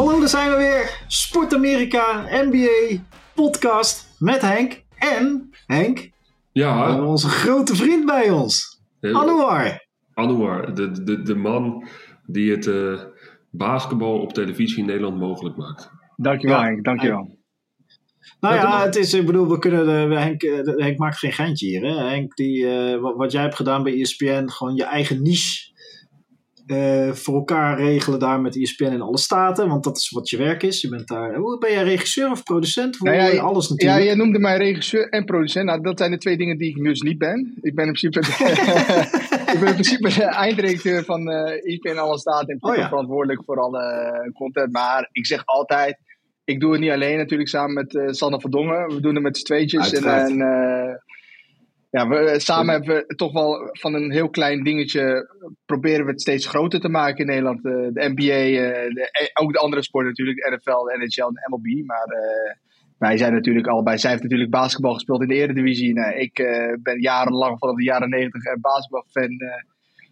[0.00, 1.04] Hallo, daar zijn we weer.
[1.06, 3.02] Sport Amerika, NBA,
[3.34, 4.82] podcast met Henk.
[4.98, 6.10] En, Henk, we
[6.52, 8.80] Ja, hebben onze grote vriend bij ons.
[9.00, 9.86] eh, Anouar.
[10.14, 11.88] Anouar, de, de, de man
[12.26, 13.00] die het eh,
[13.50, 15.90] basketbal op televisie in Nederland mogelijk maakt.
[16.16, 16.64] Dankjewel Ja.
[16.64, 17.38] Henk, dankjewel.
[18.40, 21.32] Nou Ja, het is, ik bedoel, we kunnen, de, Henk, eh, de- Henk maakt geen
[21.32, 21.82] geintje hier.
[21.82, 22.08] Hè?
[22.08, 25.69] Henk, die, eh, wat, wat jij hebt gedaan bij ESPN, gewoon je eigen niche
[26.70, 29.68] eh, voor elkaar regelen daar met ESPN in alle staten.
[29.68, 30.80] Want dat is wat je werk is.
[30.80, 32.96] Je bent daar, hoe ben jij regisseur of producent?
[32.96, 34.02] Hoe, Nou ja, alles Ja, natuurlijk.
[34.04, 35.66] jij noemde mij regisseur en producent.
[35.66, 37.58] Nou, dat zijn de twee dingen die ik dus niet ben.
[37.60, 38.20] Ik ben in principe,
[39.52, 42.48] ik ben in principe de eindredacteur van eh IP en alle staten.
[42.48, 42.88] En Oh ja.
[42.88, 44.72] verantwoordelijk voor alle eh, content.
[44.72, 45.98] Maar ik zeg altijd,
[46.44, 48.88] ik doe het niet alleen natuurlijk samen met eh Sanne van Dongen.
[48.88, 49.92] We doen het met z'n tweetjes.
[49.92, 50.30] En, Uiteraard.
[50.30, 50.94] en, eh,
[51.90, 55.28] ja, we, eh, samen hebben we toch wel van een heel klein dingetje
[55.66, 57.64] proberen we het steeds groter te maken in Nederland.
[57.64, 61.26] Eh, de NBA, eh, de, eh, ook de andere sporten natuurlijk, de NFL, de NHL
[61.26, 61.86] en de MLB.
[61.86, 62.06] Maar
[62.98, 63.98] wij zijn natuurlijk allebei.
[63.98, 65.94] Zij heeft natuurlijk basketbal gespeeld in de Eredivisie.
[65.94, 66.34] Nou, ik
[66.82, 69.38] ben jarenlang vanaf de jaren 90 een basketbalfan.
[69.38, 69.62] eh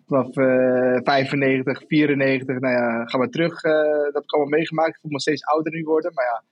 [0.07, 2.59] vanaf eh 95, 94.
[2.59, 3.61] Nou ja, ga maar terug.
[3.61, 4.95] dat heb ik allemaal meegemaakt.
[4.95, 6.13] Ik voel me steeds ouder nu worden.
[6.15, 6.43] Maar ja,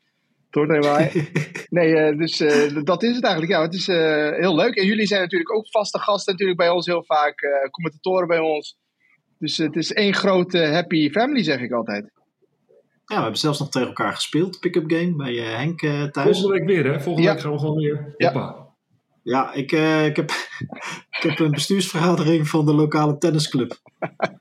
[0.65, 1.29] wel bij.
[1.69, 3.53] Nee, eh, dus eh, dat is het eigenlijk.
[3.53, 4.75] Ja, het is eh, heel leuk.
[4.77, 7.41] En jullie zijn natuurlijk ook vaste gasten natuurlijk bij ons heel vaak.
[7.41, 8.77] eh, commentatoren bij ons.
[9.39, 12.11] Dus het is één grote happy family, zeg ik altijd.
[13.05, 14.61] Ja, we hebben zelfs nog tegen elkaar gespeeld.
[14.61, 16.39] Pick-up game bij eh, Henk eh, thuis.
[16.41, 17.01] Volgende week weer, hè?
[17.01, 17.33] Volgende Ja.
[17.35, 18.15] week gaan we gewoon weer.
[18.17, 18.33] Ja.
[18.33, 18.66] Hoppa.
[19.27, 20.31] Ja, ik, eh, ik, heb,
[21.19, 23.81] ik heb een bestuursvergadering van de lokale tennisclub.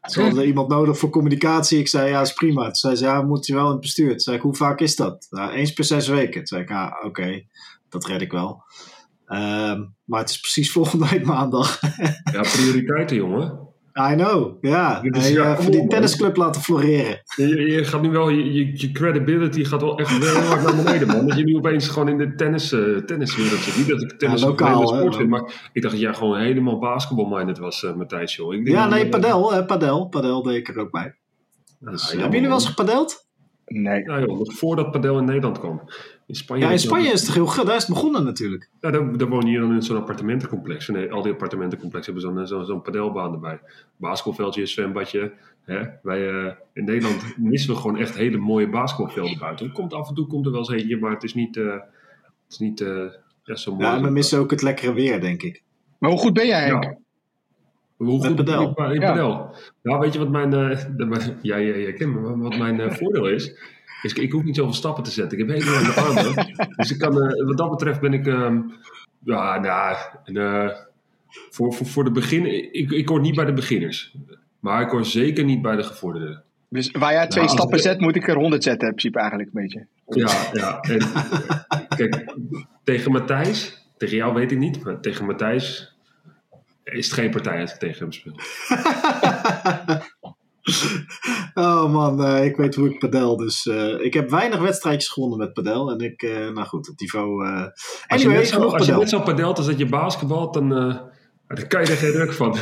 [0.01, 1.79] Ze hadden iemand nodig voor communicatie.
[1.79, 2.63] Ik zei, ja, is prima.
[2.63, 4.09] Toen zei ze, ja, moet je wel in het bestuur.
[4.09, 5.27] Toen zei ik, hoe vaak is dat?
[5.29, 6.33] Nou, eens per zes weken.
[6.33, 7.45] Toen zei ik, ah, oké,
[7.89, 8.63] dat red ik wel.
[9.25, 11.79] Ehm, maar het is precies volgende week maandag.
[12.31, 13.64] Ja, prioriteiten, jongen.
[13.97, 15.03] I know, ja.
[15.03, 17.21] Eh, kom voor die tennisclub laten floreren.
[17.35, 21.07] Je, je- gaat nu wel, je, je, credibility gaat wel echt heel hard naar beneden,
[21.07, 21.27] man.
[21.27, 23.77] Dat je nu opeens gewoon in de tennis, eh tenniswereld zit.
[23.77, 25.17] Niet dat ik tennis Ja, een lokaal, hele sport hè.
[25.19, 28.53] vind, maar ik dacht dat jij gewoon helemaal basketball-minded was, eh Matthijs, joh.
[28.53, 30.07] Ik denk Ja, nee, padel, hè, padel.
[30.07, 31.15] Padel deed ik er ook bij.
[31.79, 33.24] Ja, dat is hebben jullie wel eens gepadeld?
[33.65, 34.03] Nee.
[34.03, 35.81] Ja, joh, voordat padel in Nederland kwam.
[36.27, 37.65] In Spanje, Ja, in Spanje is het heel goed.
[37.65, 38.69] Daar is het begonnen natuurlijk.
[38.81, 40.89] Ja, daar, daar woon je dan in zo'n appartementencomplex.
[40.89, 43.59] En al die appartementencomplexen hebben zo'n zo'n zo'n padelbaan erbij.
[43.97, 45.33] Basketbalveldje, zwembadje.
[45.63, 45.81] Hè?
[46.01, 49.65] Wij, eh, in Nederland missen we gewoon echt hele mooie basketbalvelden buiten.
[49.65, 51.71] Er komt af en toe komt er wel eens eentje, maar het is niet, eh,
[51.73, 51.83] het
[52.49, 53.05] is niet eh,
[53.43, 53.85] ja, zo mooi.
[53.85, 55.63] Ja, we missen ook het lekkere weer, denk ik.
[55.97, 56.83] Maar hoe goed ben jij, Henk?
[56.83, 56.97] Ja.
[57.97, 58.73] Hoe goed padel.
[58.77, 59.49] In, in Ja.
[59.83, 60.53] Nou, weet je wat mijn...
[60.53, 63.51] eh, de- ja, ja, ja, maar Wat mijn eh, voordeel is...
[64.01, 65.37] is ik, ik hoef niet zoveel stappen te zetten.
[65.39, 66.55] Ik heb hele lange armen.
[66.77, 68.27] dus ik kan, eh, wat dat betreft ben ik...
[68.27, 68.61] ehm,
[69.23, 69.95] ja, nou...
[70.23, 70.69] en, eh,
[71.49, 72.45] voor, voor, voor de begin...
[72.73, 74.15] Ik, ik hoor niet bij de beginners.
[74.59, 76.43] Maar ik hoor zeker niet bij de gevorderden.
[76.69, 79.19] Dus waar jij twee Nou, stappen ik- zet, moet ik er honderd zetten, in principe
[79.19, 79.85] eigenlijk een beetje.
[80.07, 80.79] Ja, ja.
[80.79, 82.33] En, kijk,
[82.83, 83.83] tegen Matthijs...
[83.97, 84.83] Tegen jou weet ik niet.
[84.83, 85.94] Maar tegen Matthijs...
[86.85, 88.35] Is het geen partij als ik tegen hem speel.
[91.53, 93.37] Oh man, eh, ik weet hoe ik padel.
[93.37, 95.91] Dus eh, ik heb weinig wedstrijdjes gewonnen met padel.
[95.91, 97.45] En ik, eh, nou goed, het niveau.
[97.45, 98.99] eh Als je anyway, net zo, als je padel.
[98.99, 100.95] net zo padelt als dat je basketbalt, dan, eh,
[101.47, 102.57] dan kan je er geen druk van.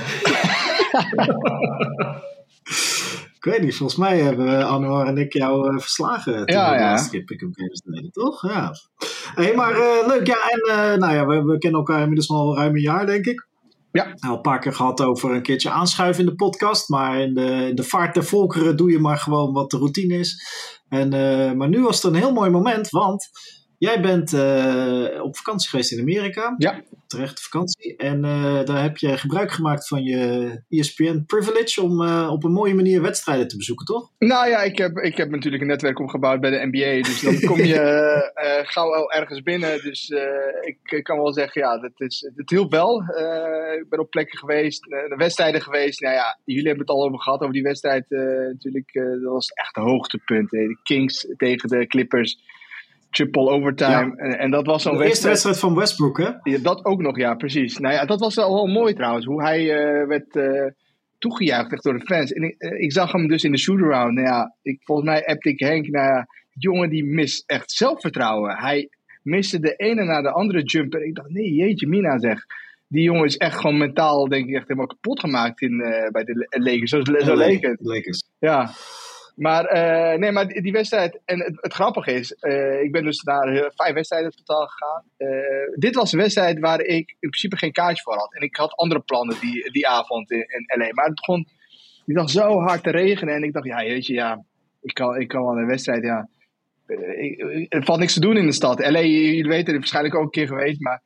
[3.43, 6.45] Ik weet niet, volgens mij hebben Anwar en ik jou verslagen.
[6.45, 7.07] Toen Ja, ja.
[7.09, 8.41] keer pick-up games deden, toch?
[8.49, 8.73] Ja.
[9.35, 10.37] Hey, maar eh, leuk, ja.
[10.49, 13.47] En eh, nou ja, we, we kennen elkaar inmiddels al ruim een jaar, denk ik.
[13.93, 14.13] Ja.
[14.15, 16.89] Nou, een paar keer gehad over een keertje aanschuiven in de podcast.
[16.89, 20.45] Maar in de, de vaart der volkeren doe je maar gewoon wat de routine is.
[20.89, 23.29] En, eh, maar nu was het een heel mooi moment, want
[23.83, 26.55] jij bent eh, op vakantie geweest in Amerika.
[26.57, 26.81] Ja.
[27.07, 27.95] Terecht vakantie.
[27.95, 32.51] En eh, daar heb je gebruik gemaakt van je ESPN privilege om eh, op een
[32.51, 34.11] mooie manier wedstrijden te bezoeken, toch?
[34.19, 37.07] Nou ja, ik heb, ik heb natuurlijk een netwerk opgebouwd bij de NBA.
[37.07, 38.31] Dus dan kom je
[38.73, 39.81] gauw wel ergens binnen.
[39.81, 40.09] Dus
[40.61, 42.99] ik, ik kan wel zeggen, ja, dat is, het hielp wel.
[43.79, 46.01] Ik ben op plekken geweest, naar wedstrijden geweest.
[46.01, 48.05] Nou ja, jullie hebben het al over gehad, over die wedstrijd.
[48.09, 50.53] natuurlijk, dat was echt een hoogtepunt.
[50.53, 50.67] eh.
[50.67, 52.37] De Kings tegen de Clippers.
[53.13, 54.15] Triple overtime.
[54.15, 55.33] En, en dat was zo'n De eerste wedstrijd.
[55.33, 56.51] wedstrijd van Westbrook, hè?
[56.51, 57.77] Ja, dat ook nog, ja, precies.
[57.77, 59.25] Nou ja, dat was wel, wel mooi trouwens.
[59.25, 60.71] Hoe hij eh, werd eh,
[61.17, 62.31] toegejuicht echt door de fans.
[62.31, 64.13] En ik, eh, ik zag hem dus in de shootaround.
[64.13, 65.87] Nou ja, ik, volgens mij appte ik Henk.
[65.87, 68.57] Nou ja, die jongen die mist echt zelfvertrouwen.
[68.57, 68.89] Hij
[69.21, 71.05] miste de ene na de andere jumper.
[71.05, 72.45] Ik dacht, nee, jeetje mina zeg.
[72.87, 75.77] Die jongen is echt gewoon mentaal, denk ik, echt helemaal kapot gemaakt in,
[76.11, 76.89] bij de Lakers.
[76.89, 77.77] Zo, zo leek het.
[77.81, 78.23] Lakers.
[78.39, 78.71] Ja.
[79.35, 81.19] Maar, eh, nee, maar die, die wedstrijd.
[81.25, 85.03] En het, het grappige is, eh, ik ben dus naar eh, vijf wedstrijden totaal gegaan.
[85.75, 88.33] Dit was een wedstrijd waar ik in principe geen kaartje voor had.
[88.35, 90.87] En ik had andere plannen die, die avond in, in LA.
[90.93, 91.47] Maar het begon
[92.05, 93.35] die dag zo hard te regenen.
[93.35, 94.43] En ik dacht, ja, weet je, ja.
[94.81, 96.27] ik kan, ik kan wel een wedstrijd, ja.
[96.87, 98.79] Ik- ik- er valt niks te doen in de stad.
[98.79, 101.01] LA, jullie weten het waarschijnlijk ook een keer geweest, maar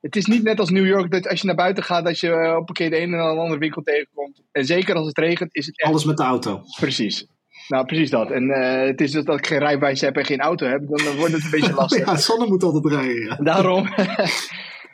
[0.00, 2.56] het is niet net als New York dat als je naar buiten gaat, dat je
[2.58, 4.42] op een keer de ene en de andere winkel tegenkomt.
[4.52, 6.62] En zeker als het regent, is het echt Alles met de auto.
[6.80, 7.26] precies.
[7.68, 8.30] Nou, precies dat.
[8.30, 11.04] En eh, het is dus dat ik geen rijbewijs heb en geen auto heb, dan,
[11.04, 12.06] dan wordt het een beetje lastig.
[12.06, 13.22] Ja, Sanne moet altijd rijden.
[13.24, 13.36] Ja.
[13.36, 13.88] Daarom.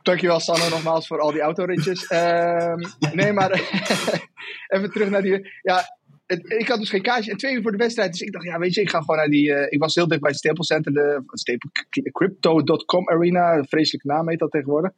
[0.02, 2.06] Dankjewel Sanne nogmaals voor al die autoritjes.
[2.06, 2.80] Ehm
[3.12, 3.50] nee, maar
[4.74, 5.50] even terug naar die...
[5.62, 5.82] Ja,
[6.26, 8.10] het- ik had dus geen kaartje en twee uur voor de wedstrijd.
[8.10, 9.54] Dus ik dacht, ja weet je, ik ga gewoon naar die...
[9.54, 11.70] eh, ik was heel dicht bij het Center, de Staple,
[12.12, 13.54] Crypto.com Arena.
[13.54, 14.90] Een vreselijke naam heet dat tegenwoordig.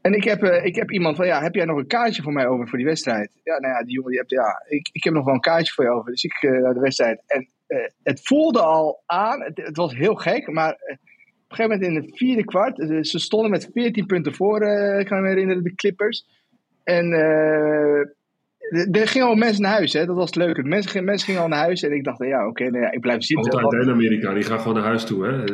[0.00, 2.32] En ik heb, eh, ik heb iemand van, ja, heb jij nog een kaartje voor
[2.32, 3.40] mij over voor die wedstrijd?
[3.44, 5.72] Ja, nou ja, die jongen die hebt, ja, ik, ik heb nog wel een kaartje
[5.72, 6.10] voor je over.
[6.10, 7.22] Dus ik eh, naar de wedstrijd.
[7.26, 11.82] En eh, het voelde al aan, het, was heel gek, maar op een gegeven moment
[11.82, 15.62] in het vierde kwart, ze stonden met 14 punten voor, eh, ik kan me herinneren,
[15.62, 16.26] de Clippers.
[16.84, 18.00] En eh,
[18.92, 20.06] er- gingen al mensen naar huis, hè?
[20.06, 20.62] dat was het leuke.
[20.62, 23.00] Mensen, gingen- mensen gingen al naar huis en ik dacht, ja, oké, nou ja, ik
[23.00, 23.62] blijf zitten.
[23.62, 25.24] Altijd in Amerika, die gaan gewoon naar huis toe.
[25.26, 25.44] Hè.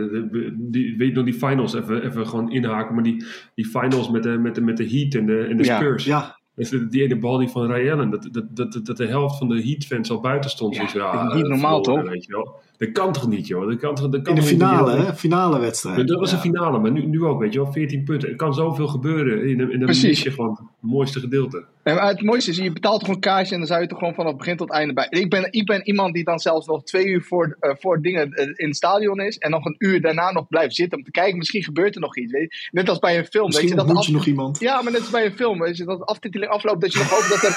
[0.71, 3.25] Die, weet je nog die finals, even, even gewoon inhaken, maar die,
[3.55, 5.77] die finals met de, met de, met de Heat en de, en de Ja.
[5.77, 6.05] Spurs.
[6.05, 9.39] Ja, Dus die- ene bal die van Ray Allen, dat, dat, dat, dat de helft
[9.39, 10.75] van de Heat-fans al buiten stond.
[10.77, 12.13] Ja, Dus ja, dat is niet normaal, verloren, toch?
[12.15, 12.61] Weet je wel.
[12.77, 13.69] Dat kan toch niet, joh?
[13.69, 15.15] Dat kan, toch- dat kan in de niet finale, hè?
[15.15, 16.09] Finale wedstrijd.
[16.09, 16.37] Dat was Ja.
[16.37, 18.29] een finale, maar nu, nu ook, weet je wel, 14 punten.
[18.29, 19.49] Er kan zoveel gebeuren.
[19.49, 21.65] In, in dan mis je gewoon het mooiste gedeelte.
[21.85, 24.15] En het mooiste is, je betaalt gewoon een kaartje en dan zou je er gewoon
[24.15, 25.07] vanaf begin tot einde bij.
[25.11, 28.31] Ik ben, ik ben iemand die dan zelfs nog twee uur voor, eh, voor dingen
[28.33, 29.39] eh, in het stadion is.
[29.39, 31.39] En nog een uur daarna nog blijft zitten om te kijken.
[31.39, 32.33] Misschien gebeurt er nog iets.
[32.33, 32.69] Weet je?
[32.71, 33.45] Net als bij een film.
[33.47, 34.61] Misschien weet je, dat ontmoet je af- nog iemand.
[34.61, 35.59] Ja, maar net als bij een film.
[35.61, 36.81] Weet je, dat de aftiteling afloopt.
[36.81, 37.57] Dat je nog hoopt dat er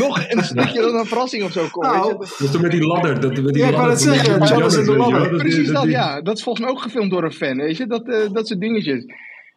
[0.00, 1.86] nog een stukje dat er een verrassing of zo komt.
[1.86, 2.00] weet je?
[2.00, 3.20] Nou, Dat is met die ladder.
[3.20, 5.12] Dat, met die Ja, ik wou die zeggen, Indiana Jonas en de Jones, weet je
[5.12, 5.20] wel.
[5.20, 5.30] ladder.
[5.30, 6.20] Dat- Precies dat- dat, ja.
[6.20, 7.86] Dat is volgens mij ook gefilmd door een fan, weet je.
[7.86, 9.04] Dat, eh, dat soort dingetjes.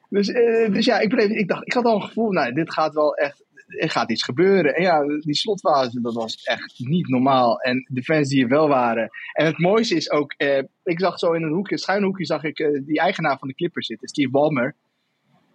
[0.10, 2.74] Dus, eh, dus ja, ik, bleef, ik dacht, ik had al een gevoel, nou, dit
[2.74, 3.44] gaat wel echt,
[3.80, 4.76] er gaat iets gebeuren.
[4.76, 7.60] En ja, die slotfase, dat was echt niet normaal.
[7.60, 9.10] En de fans die er wel waren.
[9.34, 12.44] En het mooiste is ook, eh, ik zag zo in een hoekje, schuin hoekje, zag
[12.44, 14.76] ik eh, die eigenaar van de Clippers zitten, Steve Ballmer.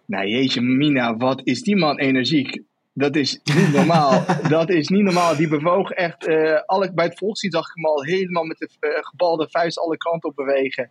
[0.05, 2.61] Nou jeetje mina, wat is die man energiek.
[2.93, 4.25] Dat is niet normaal.
[4.49, 5.35] dat is niet normaal.
[5.35, 6.25] Die bewoog echt.
[6.25, 9.97] eh, alle, bij het volkslied zag ik hem al helemaal met de gebalde vuist alle
[9.97, 10.89] kanten op bewegen.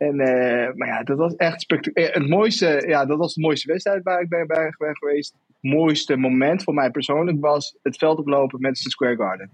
[0.00, 2.12] En, eh, maar ja, dat was echt spectaculair.
[2.12, 5.34] Het mooiste, ja, dat was de mooiste wedstrijd waar ik bij, bij ben geweest.
[5.46, 9.50] Het mooiste moment voor mij persoonlijk was het veld oplopen met de Square Garden.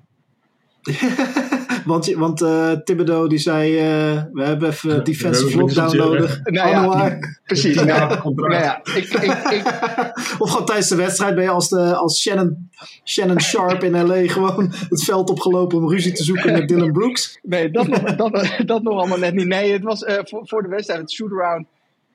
[1.91, 6.41] want want eh Thibodeau die zei, eh, we hebben even defensive lockdown nodig.
[6.45, 7.19] Nou ja.
[7.45, 7.75] Precies.
[7.75, 9.63] Nou, nou ja, ik, ik, ik,
[10.39, 12.69] Of gewoon tijdens de wedstrijd ben je als, de, als Shannon,
[13.05, 14.27] Shannon Sharp in L.A.
[14.33, 17.39] gewoon het veld opgelopen om ruzie te zoeken met Dylan Brooks.
[17.43, 19.47] Nee, dat nog, dat, dat nog allemaal net niet.
[19.47, 21.67] Nee, het was eh, voor, voor de wedstrijd, het shoot-around.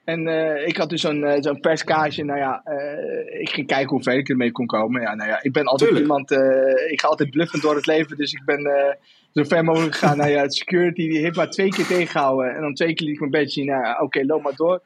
[0.06, 2.24] En eh, ik had dus zo'n eh, zo'n perskaartje.
[2.24, 5.02] Nou ja, eh, ik ging kijken hoe ver ik ermee kon komen.
[5.02, 6.10] Ja, nou ja, ik ben altijd Tuurlijk.
[6.12, 6.32] iemand...
[6.32, 8.18] eh, ik ga altijd bluffend door het leven.
[8.18, 8.94] Dus ik ben eh,
[9.34, 10.18] zo ver mogelijk gegaan.
[10.18, 12.56] nou ja, het security die heeft maar twee keer tegengehouden.
[12.56, 13.66] En dan twee keer liet ik mijn badge zien.
[13.66, 14.82] Nou oké, loop maar door.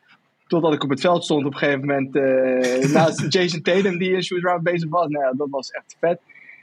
[0.47, 2.15] Totdat ik op het veld stond op een gegeven moment.
[2.15, 5.07] eh, naast Jason Tatum die in shoot-around bezig was.
[5.07, 6.19] Nou ja, dat was echt vet.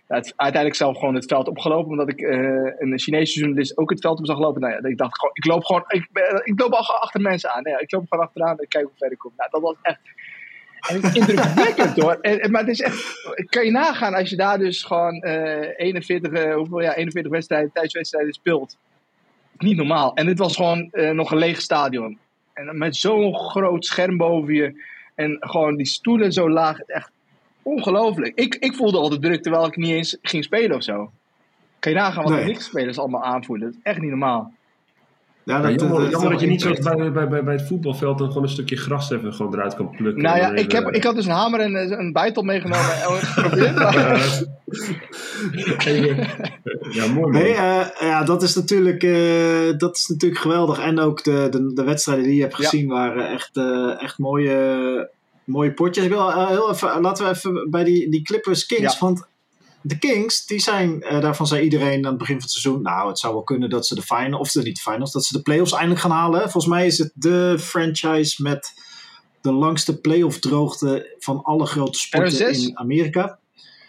[0.09, 2.39] Ja, het, uiteindelijk zelf gewoon het veld opgelopen, omdat ik eh,
[2.79, 4.61] een Chinese journalist ook het veld op zag lopen.
[4.61, 7.51] Nou ja, ik dacht gewoon, ik loop gewoon, ik, ben- ik loop al achter mensen
[7.51, 7.63] aan.
[7.63, 9.33] Nou ja, ik loop gewoon achteraan en kijk hoe ver ik kom.
[9.37, 10.01] Nou, dat was echt
[10.89, 12.19] en indrukwekkend hoor.
[12.21, 13.05] En, en- maar het is echt,
[13.49, 17.71] kan je nagaan als je daar dus gewoon eh 41, eh, hoeveel, ja, 41 wedstrijden,
[17.73, 18.77] thuiswedstrijden speelt.
[19.59, 20.15] Niet normaal.
[20.15, 22.19] En dit was gewoon eh, nog een leeg stadion.
[22.55, 24.85] En met zo'n groot scherm boven je.
[25.15, 26.79] En gewoon die stoelen zo laag.
[26.81, 27.11] Echt
[27.63, 28.33] ongelooflijk.
[28.39, 31.11] Ik, ik voelde al de druk terwijl ik niet eens ging spelen of zo.
[31.79, 32.41] Kan je nagaan wat Nee.
[32.41, 33.67] de Knicks-spelers allemaal aanvoelen.
[33.67, 34.53] Dat is echt niet normaal.
[35.45, 36.97] Ja, Ja, jammer, is jammer dat je niet zoals impact.
[36.97, 39.91] bij, bij, bij, bij het voetbalveld dan gewoon een stukje gras even gewoon eruit kan
[39.91, 40.23] plukken.
[40.23, 43.11] nou ja, ik, heb, ik had dus een hamer en eh, een bijtel meegenomen en
[43.27, 43.75] geprobeerd.
[43.79, 44.43] maar-
[46.93, 47.31] ja, mooi.
[47.33, 50.79] Nee, eh, ja, dat is, natuurlijk, eh, dat is natuurlijk geweldig.
[50.79, 52.65] En ook de, de, de wedstrijden die je hebt Ja.
[52.69, 55.11] gezien waren echt, eh, echt mooie,
[55.45, 56.05] mooie potjes.
[56.05, 58.93] Ik wil heel even, laten we even bij die, die Clippers Kings.
[58.93, 58.99] Ja.
[59.07, 59.27] Want
[59.83, 62.83] de Kings, die zijn, eh, daarvan zei iedereen aan het begin van het seizoen.
[62.83, 65.25] Nou, het zou wel kunnen dat ze de finals, of de, niet de finals, dat
[65.25, 66.41] ze de playoffs eindelijk gaan halen.
[66.41, 68.73] Volgens mij is het de franchise met
[69.41, 72.69] de langste playoff droogte van alle grote sporten 2006?
[72.69, 73.39] in Amerika.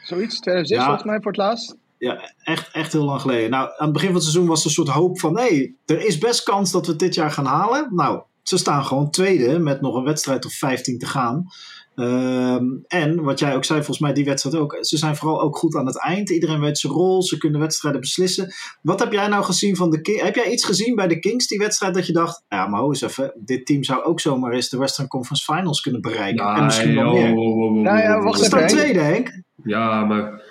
[0.03, 0.83] Zoiets, 2006 Ja.
[0.83, 1.75] volgens mij voor het laatst.
[1.97, 3.49] Ja, echt, echt heel lang geleden.
[3.49, 5.37] Nou, aan het begin van het seizoen was er een soort hoop van...
[5.37, 7.87] hé, hey, er is best kans dat we het dit jaar gaan halen.
[7.91, 11.47] Nou, ze staan gewoon tweede met nog een wedstrijd of 15 te gaan.
[11.95, 14.77] Ehm, en wat jij ook zei, volgens mij die wedstrijd ook...
[14.81, 16.29] ze zijn vooral ook goed aan het eind.
[16.29, 18.53] Iedereen weet zijn rol, ze kunnen wedstrijden beslissen.
[18.81, 20.21] Wat heb jij nou gezien van de Kings?
[20.21, 22.43] Heb jij iets gezien bij de Kings, die wedstrijd, dat je dacht...
[22.49, 25.81] ja, maar ho eens even, dit team zou ook zomaar eens de Western Conference Finals
[25.81, 26.45] kunnen bereiken.
[26.45, 27.35] en misschien wel oh, meer.
[27.35, 29.41] oh, oh, oh, Nou ja, oh, wacht Ze staan even, tweede, Henk.
[29.63, 30.41] Ja, maar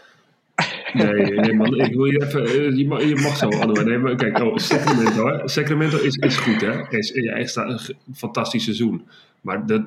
[0.93, 3.49] Nee, nee man, ik wil je even, eh, je mag, je mag zo.
[3.49, 5.49] Nee, maar kijk, oh, Sacramento, hè.
[5.49, 6.89] Sacramento is, is goed, hè.
[6.89, 7.79] Is, ja, echt een
[8.15, 9.03] fantastisch seizoen.
[9.41, 9.83] Maar dat,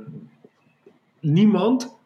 [1.26, 1.98] niemand,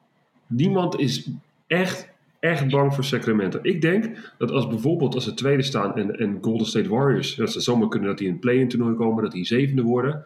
[0.47, 1.29] niemand is
[1.67, 2.09] echt,
[2.39, 3.59] echt bang voor Sacramento.
[3.61, 7.51] Ik denk dat als bijvoorbeeld als ze tweede staan en, en Golden State Warriors, dat
[7.51, 10.25] ze zomaar kunnen dat die in het play-in toernooi komen, dat die zevende worden.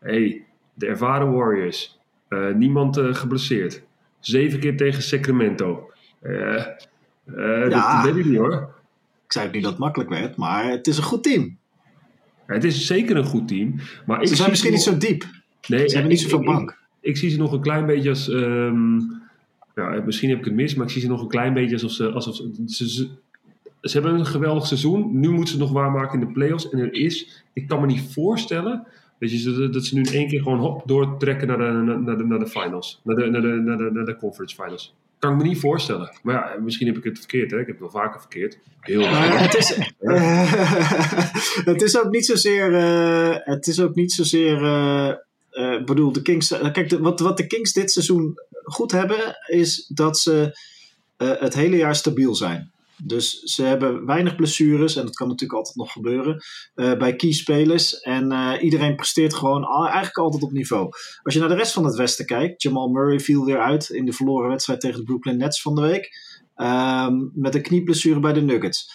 [0.00, 3.82] hey, de ervaren Warriors, eh, niemand eh, geblesseerd.
[4.20, 5.90] Zeven keer tegen Sacramento.
[6.20, 6.64] Eh,
[7.68, 8.02] Ja.
[8.02, 8.74] Dat weet ik niet hoor.
[9.24, 11.56] Ik zei ook niet dat het makkelijk werd, maar het is een goed team.
[12.46, 13.74] Het is zeker een goed team.
[14.06, 15.24] Maar Ze zijn misschien niet zo diep.
[15.68, 16.78] Nee, Ze hebben niet zoveel bank.
[17.06, 18.28] Ik, zie ze nog een klein beetje als.
[18.28, 18.96] ehm,
[19.74, 21.90] ja, misschien heb ik het mis, maar ik zie ze nog een klein beetje alsof
[21.90, 22.10] ze.
[22.12, 23.08] Alsof ze, ze, ze,
[23.80, 25.20] ze hebben een geweldig seizoen.
[25.20, 26.70] Nu moeten ze het nog waarmaken in de playoffs.
[26.70, 27.44] En er is.
[27.52, 28.86] Ik kan me niet voorstellen.
[29.18, 31.64] Weet je, dat- ze nu in één keer gewoon hop doortrekken naar de,
[32.04, 33.00] naar, de, naar de finals.
[33.04, 34.94] Naar de, naar, de, naar, de, naar de conference finals.
[35.18, 36.10] Kan ik me niet voorstellen.
[36.22, 37.50] Maar ja, misschien heb ik het verkeerd.
[37.50, 37.56] Hè?
[37.60, 38.58] Ik heb het wel vaker verkeerd.
[38.80, 39.38] Heel vaak.
[39.38, 39.78] het is,
[41.72, 42.74] het is ook niet zozeer.
[42.74, 44.64] eh, het is ook niet zozeer.
[45.56, 46.50] Ik bedoel, de Kings.
[46.50, 50.58] eh, kijk, wat, wat de Kings dit seizoen goed hebben, is dat ze
[51.16, 52.74] eh, het hele jaar stabiel zijn.
[53.02, 56.42] Dus ze hebben weinig blessures, en dat kan natuurlijk altijd nog gebeuren,
[56.74, 58.00] bij keyspelers.
[58.00, 60.88] En eh, iedereen presteert gewoon eigenlijk altijd op niveau.
[61.22, 64.04] Als je naar de rest van het Westen kijkt, Jamal Murray viel weer uit in
[64.04, 66.08] de verloren wedstrijd tegen de Brooklyn Nets van de week.
[66.54, 68.90] Ehm, met een knieblessure bij de Nuggets.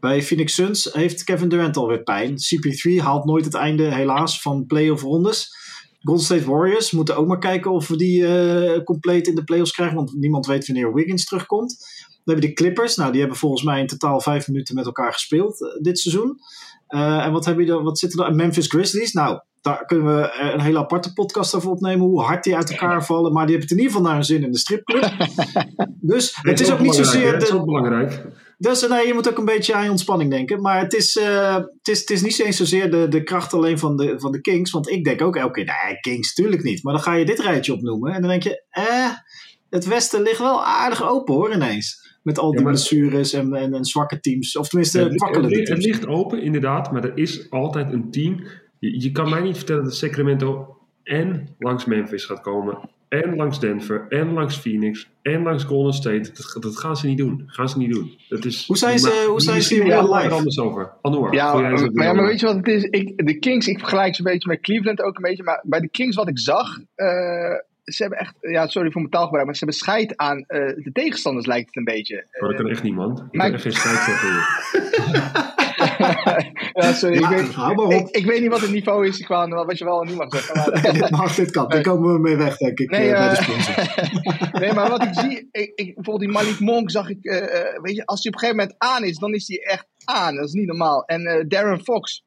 [0.00, 2.36] Bij Phoenix Suns heeft Kevin Durant alweer pijn.
[2.36, 5.63] CP3 haalt nooit het einde, helaas, van playoff rondes.
[6.04, 9.72] Golden State Warriors moeten ook maar kijken of we die eh, compleet in de playoffs
[9.72, 11.76] krijgen, want niemand weet wanneer Wiggins terugkomt.
[12.08, 12.96] Dan hebben we de Clippers.
[12.96, 16.38] Nou, die hebben volgens mij in totaal vijf minuten met elkaar gespeeld eh, dit seizoen.
[16.86, 18.36] Eh, en wat, heb je dan, wat zit er dan?
[18.36, 19.12] Memphis Grizzlies.
[19.12, 22.06] Nou, daar kunnen we een hele aparte podcast over opnemen.
[22.06, 23.32] Hoe hard die uit elkaar vallen.
[23.32, 25.12] Maar die hebben het in ieder geval naar hun zin in de stripclub.
[26.00, 27.32] dus het is ook niet zozeer...
[27.32, 28.22] Het is De, ook belangrijk.
[28.58, 30.60] Dus nee, je moet ook een beetje aan je ontspanning denken.
[30.60, 33.78] Maar het is, eh, het is, het is niet eens zozeer de, de kracht alleen
[33.78, 34.70] van de, van de Kings.
[34.70, 36.82] Want ik denk ook elke keer, nee, Kings tuurlijk niet.
[36.82, 38.12] Maar dan ga je dit rijtje opnoemen.
[38.12, 39.10] En dan denk je, eh,
[39.70, 42.18] het Westen ligt wel aardig open hoor ineens.
[42.22, 44.56] Met al die Ja, blessures en, en, en zwakke teams.
[44.56, 48.46] Of tenminste, Het, het, het ligt open, inderdaad, maar er is altijd een team.
[48.78, 52.90] Je, je kan mij niet vertellen dat Sacramento en langs Memphis gaat komen,
[53.22, 56.30] en langs Denver, en langs Phoenix, en langs Golden State.
[56.32, 57.42] Dat, dat gaan ze niet doen.
[57.46, 58.18] Gaan ze niet doen.
[58.28, 60.34] Dat is, Hoe zijn ze- maar- hoe zijn ze in heb real er life?
[60.34, 60.92] anders over.
[61.02, 62.82] Anouar, Ja, maar, maar, ja, maar weet je wat het is?
[62.82, 65.42] Ik, de Kings, ik vergelijk ze een beetje met Cleveland ook een beetje.
[65.42, 67.06] Maar bij de Kings, wat ik zag, eh,
[67.84, 70.90] ze hebben echt, ja, sorry voor mijn taalgebruik, maar ze hebben scheid aan eh, de
[70.92, 72.26] tegenstanders, lijkt het een beetje.
[72.40, 73.10] Oh, dat kan echt niet, man.
[73.10, 75.52] Ik Maar- kan echt geen strijd voor.
[76.72, 79.48] ja, sorry, Ja, ik, weet, maar ik, ik weet niet wat het niveau is qua
[79.48, 80.72] wat je wel en niet mag zeggen.
[80.72, 81.68] Maar, dit mag, dit kan.
[81.68, 84.60] Daar komen we mee weg, denk ik, Nee, eh, bij de eh, sponsor.
[84.60, 88.06] nee, maar wat ik zie, ik, bijvoorbeeld die Malik Monk zag ik, eh, weet je,
[88.06, 90.34] als hij op een gegeven moment aan is, dan is hij echt aan.
[90.34, 91.04] Dat is niet normaal.
[91.04, 92.24] En Darren Fox,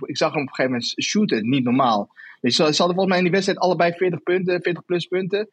[0.00, 2.08] ik zag hem op een gegeven moment shooten, niet normaal.
[2.40, 5.48] Dus ze, ze hadden volgens mij in die wedstrijd allebei 40 punten, 40 plus punten.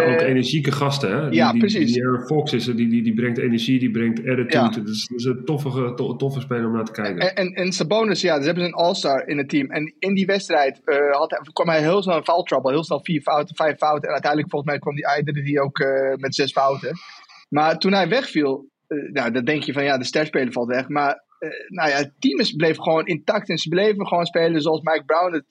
[0.00, 1.28] Ja, ook Eh, energieke gasten, hè?
[1.28, 1.92] Die, ja, precies.
[1.92, 4.48] Die Fox is, die, die, die brengt energie, die brengt attitude.
[4.52, 4.68] Ja.
[4.68, 7.18] Dat, is, dat is een toffe, to- toffe speler om naar te kijken.
[7.18, 9.70] En, en, en Sabonis, ja, dus hebben ze een all-star in het team.
[9.70, 12.70] En in die wedstrijd eh, had, kwam hij heel snel in foul trouble.
[12.72, 14.06] Heel snel vier fouten, vijf fouten.
[14.08, 16.90] En uiteindelijk volgens mij kwam die eindigde die ook eh, met zes fouten.
[17.48, 18.68] Maar toen hij wegviel,
[19.12, 20.88] nou, dan denk je van ja, de sterspeler valt weg.
[20.88, 21.24] Maar
[21.68, 23.48] nou ja, het team is, bleef gewoon intact.
[23.48, 25.46] En ze bleven gewoon spelen zoals Mike Brown het,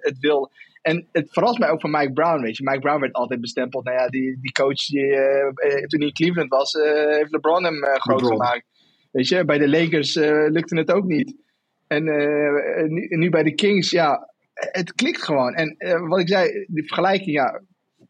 [0.00, 0.50] het wil.
[0.84, 2.62] En het verrast mij ook van Mike Brown, weet je.
[2.64, 3.84] Mike Brown werd altijd bestempeld.
[3.84, 7.64] Nou ja, die, die coach die, eh, toen hij in Cleveland was, eh, heeft LeBron
[7.64, 8.40] hem groot LeBron.
[8.40, 8.64] gemaakt.
[9.10, 10.14] Weet je, bij de Lakers
[10.48, 11.34] lukte het ook niet.
[11.86, 12.04] En
[12.92, 15.54] nu, nu bij de Kings, ja, het klikt gewoon.
[15.54, 15.76] En
[16.08, 17.60] wat ik zei, die vergelijking, ja,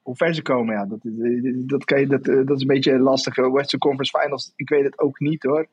[0.02, 2.99] hoe ver ze komen, ja, dat, is- dat, kan je, dat, dat is een beetje
[2.99, 3.37] lastig.
[3.37, 5.66] Western Conference Finals, ik weet het ook niet hoor.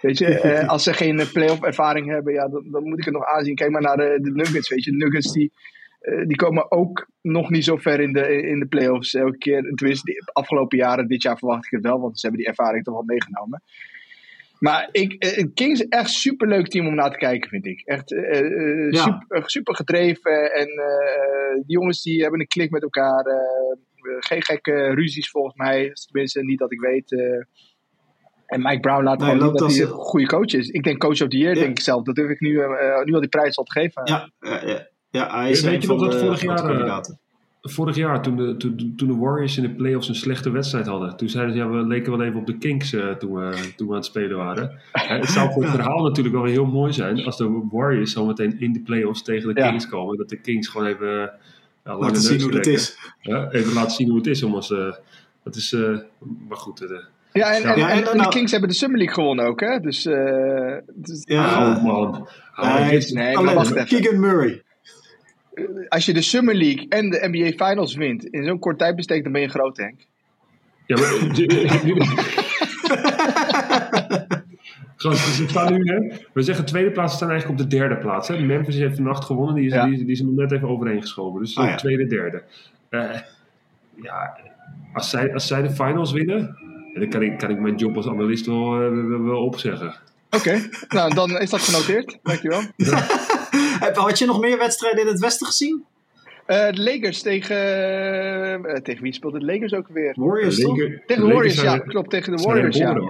[0.00, 3.14] Weet je, eh, als ze geen playoff ervaring hebben, ja, dan, dan moet ik het
[3.14, 3.54] nog aanzien.
[3.54, 4.90] Kijk maar naar de, de Nuggets, weet je.
[4.90, 5.52] De Nuggets die,
[6.26, 9.62] die komen ook nog niet zo ver in de, in de playoffs elke keer.
[9.74, 12.84] Tenminste, de afgelopen jaren, dit jaar verwacht ik het wel, want ze hebben die ervaring
[12.84, 13.62] toch wel meegenomen.
[14.58, 17.80] Maar ik, eh, Kings is echt een superleuk team om naar te kijken, vind ik.
[17.84, 19.02] Echt eh, eh, Ja.
[19.02, 20.52] super, super gedreven.
[20.54, 23.24] En eh, die jongens die hebben een klik met elkaar.
[23.24, 23.36] eh,
[24.20, 25.90] geen gekke ruzies volgens mij.
[26.10, 27.12] Tenminste, niet dat ik weet.
[27.12, 27.42] eh.
[28.46, 30.68] en Mike Brown laat Nee, gewoon dat als- hij een goede coach is.
[30.68, 31.60] Ik denk coach of the year, Ja.
[31.60, 32.02] denk ik zelf.
[32.02, 34.02] Dat durf ik nu, eh, nu al die prijs al te geven.
[34.04, 35.30] Ja, ja, ja.
[35.40, 37.18] hij is Weet een je nog dat vorig jaar, eh, kandidaten.
[37.62, 41.16] Vorig jaar, toen de, toen, toen de Warriors in de playoffs een slechte wedstrijd hadden,
[41.16, 43.86] toen zeiden ze, ja, we leken wel even op de Kings eh, toen, we, toen
[43.86, 44.80] we aan het spelen waren.
[44.92, 48.60] Hè, het zou voor het verhaal natuurlijk wel heel mooi zijn als de Warriors zometeen
[48.60, 49.68] in de playoffs tegen de Ja.
[49.68, 50.16] Kings komen.
[50.16, 51.28] Dat de Kings gewoon even eh,
[51.84, 52.82] ja, lange Laten zien hoe dat trekken.
[52.82, 52.98] is.
[53.20, 54.92] Ja, even laten zien hoe het is om eh,
[55.44, 55.98] dat is, eh,
[56.48, 56.98] maar goed, eh,
[57.32, 59.78] Ja, en, en, Ja, en de nou- Kings hebben de Summer League gewonnen ook, hè?
[59.78, 62.28] Dus, eh, dus Ja, Oh man.
[62.56, 63.86] Oh, Nee, nee, maar wacht even.
[63.86, 64.62] Keegan Murray.
[65.88, 69.32] Als je de Summer League en de NBA Finals wint in zo'n kort tijdbestek, dan
[69.32, 70.00] ben je groot, Henk.
[70.86, 71.12] Ja, maar...
[74.96, 76.16] Gast, ze staan nu, hè?
[76.32, 78.28] We zeggen tweede plaats, staan eigenlijk op de derde plaats.
[78.28, 78.40] Hè?
[78.40, 79.86] Memphis heeft vannacht gewonnen, die is, Ja.
[79.86, 81.40] die, die is er nog net even overheen geschoven.
[81.40, 81.74] Dus Ah, ja.
[81.76, 82.42] tweede, derde.
[82.88, 83.10] Eh,
[84.02, 84.38] ja,
[84.92, 86.56] als zij, als zij de finals winnen,
[86.94, 89.94] dan kan ik, kan ik mijn job als analist wel, eh, wel, wel opzeggen.
[90.30, 92.18] Oké, nou dan is dat genoteerd.
[92.22, 92.60] Dankjewel.
[92.76, 93.47] Heb-
[93.94, 95.84] Had je nog meer wedstrijden in het Westen gezien?
[96.46, 97.56] Eh de Lakers tegen...
[98.64, 100.12] eh, tegen wie speelde de Lakers ook weer?
[100.16, 100.76] Warriors De toch?
[101.06, 101.60] Tegen de Warriors, ja.
[101.60, 103.00] zijn- Klopt, tegen de Warriors, ja.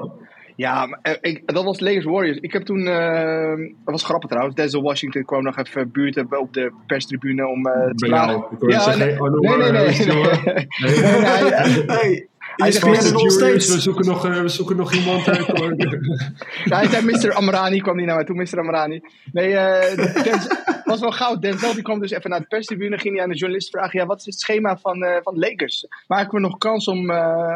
[0.57, 2.39] Ja, maar, eh, ik, dat was Lakers Warriors.
[2.41, 6.73] Ik heb toen, dat was grappig trouwens, Denzel Washington kwam nog even buurten op de
[6.87, 8.45] perstribune om eh, te vragen.
[8.67, 9.73] Ja, zeggen, nee, nee.
[9.73, 10.67] nee.
[10.81, 12.29] Nee, nee,
[12.63, 13.75] hij- zegt nog steeds.
[13.75, 15.29] We zoeken nog, eh, we zoeken nog iemand.
[15.29, 15.35] eh,
[16.65, 17.33] Ja, hij zei Mr.
[17.33, 18.59] Amrani, kwam die naar mij toe, Mr.
[18.59, 19.01] Amrani.
[19.33, 19.49] Nee,
[19.97, 21.43] Denzel- was wel goud.
[21.43, 24.07] Denzel die kwam dus even naar de perstribune, ging hij aan de journalist vragen, ja,
[24.07, 25.87] wat is het schema van, eh, van Lakers?
[26.07, 27.11] Maken we nog kans om,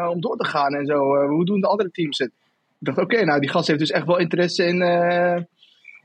[0.09, 1.25] om door te gaan en zo?
[1.27, 2.31] Hoe doen de andere teams het?
[2.79, 4.81] Ik dacht, oké, nou, die gast heeft dus echt wel interesse in,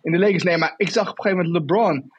[0.03, 0.43] in de Lakers.
[0.43, 2.13] Nee, maar ik zag op een gegeven moment LeBron.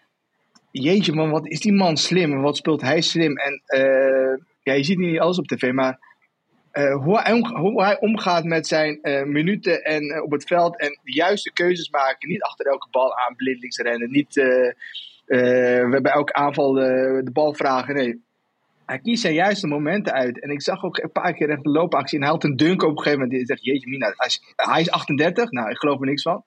[0.72, 2.42] Jeetje man, wat is die man slim?
[2.42, 3.38] Wat speelt hij slim?
[3.38, 3.62] En
[4.64, 6.00] ja, je ziet niet alles op tv, maar
[6.72, 11.00] hoe, hij hoe hij omgaat met zijn eh, minuten en, eh, op het veld en
[11.04, 12.30] de juiste keuzes maken.
[12.30, 14.12] Niet achter elke bal aan blindelings rennen.
[14.12, 14.68] Niet eh,
[15.30, 17.96] eh, bij elke aanval de, de bal vragen.
[17.96, 18.22] Nee,
[18.86, 20.40] hij kiest zijn juiste momenten uit.
[20.40, 22.18] En ik zag ook een paar keer echt de loopactie.
[22.18, 23.38] En hij had een dunk op een gegeven moment.
[23.38, 25.52] Die zegt, jeetje mina, hij is, hij is 38.
[25.52, 26.44] Nou, ik geloof er niks van.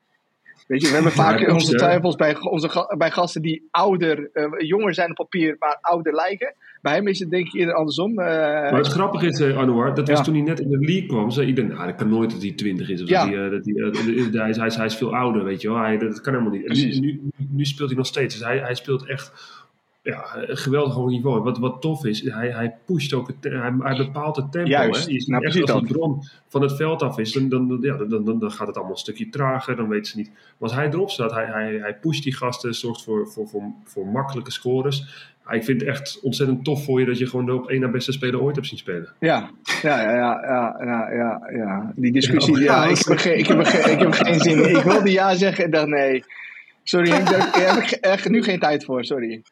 [0.66, 4.50] Weet je, we hebben vaak Ja, onze twijfels bij, onze, bij gasten die ouder, eh,
[4.58, 6.54] jonger zijn op papier, maar ouder lijken.
[6.82, 8.18] Bij hem is het denk ik eerder andersom.
[8.18, 10.24] Eh, Maar het grappige is, eh, Anouar, dat was Ja.
[10.24, 11.30] toen hij net in de league kwam.
[11.30, 13.02] Zei iedereen, nou, dat kan nooit dat hij 20 is.
[13.02, 13.24] Of Ja.
[13.26, 15.78] dat hij, dat hij, hij, is, hij, is, hij is veel ouder, weet je wel.
[15.78, 16.66] Hij, dat kan helemaal niet.
[16.66, 17.20] En nu,
[17.50, 18.34] nu, speelt hij nog steeds.
[18.38, 19.60] Dus hij, hij speelt echt
[20.02, 21.42] ja, een geweldig hoog niveau.
[21.42, 24.68] Wat, wat tof is, hij, hij pusht ook, het, hij, hij bepaalt het tempo.
[24.70, 25.04] Juist.
[25.06, 25.12] Hè?
[25.12, 27.96] Je ziet Nou, echt als de bron van het veld af is, dan, dan, ja,
[27.96, 29.76] dan, dan, dan gaat het allemaal een stukje trager.
[29.76, 30.30] Dan weten ze niet.
[30.32, 33.62] Maar als hij erop staat, hij, hij, hij pusht die gasten, zorgt voor, voor, voor,
[33.84, 35.30] voor makkelijke scores.
[35.46, 37.80] Ja, ik vind het echt ontzettend tof voor je dat je gewoon de op één
[37.80, 39.08] na beste speler ooit hebt zien spelen.
[39.20, 39.50] Ja,
[39.82, 41.92] ja, ja, ja, ja, ja, ja.
[41.96, 44.76] Die discussie, Ja, ja, ik, heb geen, ik, heb geen, ik heb geen zin in.
[44.76, 46.24] Ik wilde ja zeggen en dacht nee.
[46.84, 49.42] Sorry, daar heb ik echt nu geen tijd voor, sorry.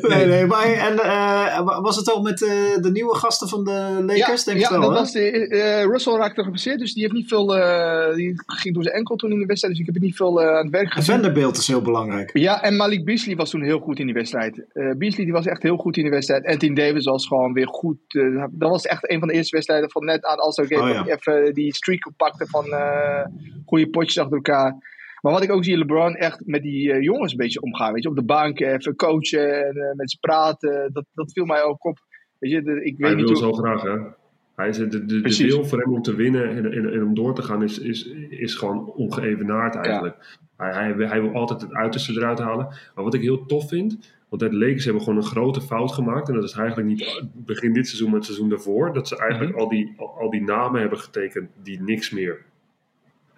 [0.00, 4.02] Nee, nee, maar en eh, was het al met eh, de nieuwe gasten van de
[4.06, 4.44] Lakers?
[4.44, 4.96] ja, denk ik ja wel, dat hè?
[4.96, 8.82] was de, eh, Russell raakte geblesseerd, dus die heeft niet veel, eh, die ging door
[8.82, 10.70] zijn enkel toen in de wedstrijd, dus ik heb er niet veel eh, aan het
[10.70, 11.14] werk En gezien.
[11.14, 12.30] Vanderbilt is heel belangrijk.
[12.38, 14.64] Ja, en Malik Beasley was toen heel goed in die wedstrijd.
[14.72, 16.46] Eh Beasley die was echt heel goed in die wedstrijd.
[16.46, 17.98] Anthony Davis was gewoon weer goed.
[18.50, 20.82] dat was echt een van de eerste wedstrijden van net aan All-Star Game.
[20.82, 20.94] Oh, ja.
[20.94, 23.24] dat hij even die streak pakte van eh
[23.66, 24.98] goede potjes achter elkaar.
[25.20, 27.92] Maar wat ik ook zie, LeBron echt met die eh, jongens een beetje omgaan.
[27.92, 30.90] Weet je, op de bank even coachen en eh, met ze praten.
[30.92, 31.98] Dat, dat viel mij ook op.
[32.38, 33.42] Weet je, de- ik weet Hij niet wil hoe...
[33.42, 33.96] zo graag, hè?
[34.56, 35.54] Hij is, de, de, de Precies.
[35.54, 38.06] wil voor hem om te winnen en, en, en om door te gaan is, is,
[38.28, 40.38] is gewoon ongeëvenaard eigenlijk.
[40.56, 42.66] Hij, hij, wil- hij wil altijd het uiterste eruit halen.
[42.94, 46.28] Maar wat ik heel tof vind, want de Lakers hebben gewoon een grote fout gemaakt.
[46.28, 48.92] En dat is eigenlijk niet begin dit seizoen, maar het seizoen daarvoor.
[48.92, 49.60] Dat ze eigenlijk Mhm.
[49.60, 52.44] al, die, al, al die namen hebben getekend die niks meer,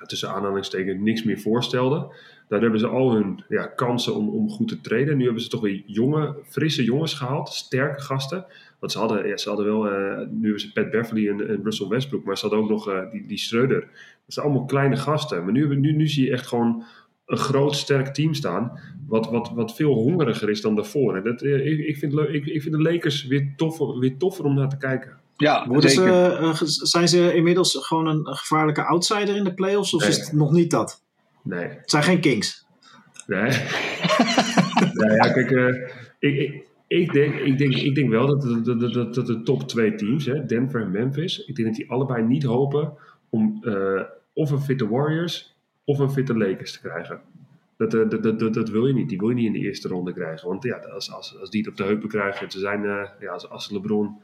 [0.06, 2.06] tussen aanhalingstekens, niks meer voorstelden.
[2.48, 5.16] Daar hebben ze al hun ja, kansen om, om goed te treden.
[5.16, 8.46] Nu hebben ze toch weer jonge, frisse jongens gehaald, sterke gasten.
[8.78, 11.60] Want ze hadden, ja, ze hadden wel, eh, nu hebben ze Pat Beverly en, en
[11.64, 13.80] Russell Westbrook, maar ze hadden ook nog eh, die, die Schreuder.
[13.80, 15.44] Dat zijn allemaal kleine gasten.
[15.44, 16.84] Maar nu, nu, nu zie je echt gewoon
[17.26, 21.16] een groot, sterk team staan, wat, wat, wat veel hongeriger is dan daarvoor.
[21.16, 24.54] En dat, eh, ik, vind, ik, ik vind de Lakers weer toffer, weer toffer om
[24.54, 25.20] naar te kijken.
[25.42, 26.32] Ja, Worden ze, zeker.
[26.32, 29.94] eh, zijn ze inmiddels gewoon een, gevaarlijke outsider in de playoffs?
[29.94, 30.10] Of Nee.
[30.10, 31.02] is het nog niet dat?
[31.42, 32.66] Nee, Het zijn geen Kings.
[33.26, 33.40] Nee.
[34.92, 35.66] nee, ja, kijk, eh,
[36.18, 39.42] ik, ik, ik, denk, ik, denk, ik denk wel dat, dat, dat, dat, dat de
[39.42, 42.92] top twee teams, hè, Denver en Memphis, ik denk dat die allebei niet hopen
[43.30, 44.02] om eh,
[44.32, 47.20] of een fitte Warriors of een fitte Lakers te krijgen.
[47.76, 49.08] Dat, dat, dat, dat, wil je niet.
[49.08, 50.48] Die wil je niet in de eerste ronde krijgen.
[50.48, 53.32] Want ja, als, als, als die het op de heupen krijgen, ze zijn, eh, ja,
[53.32, 54.16] als, als LeBron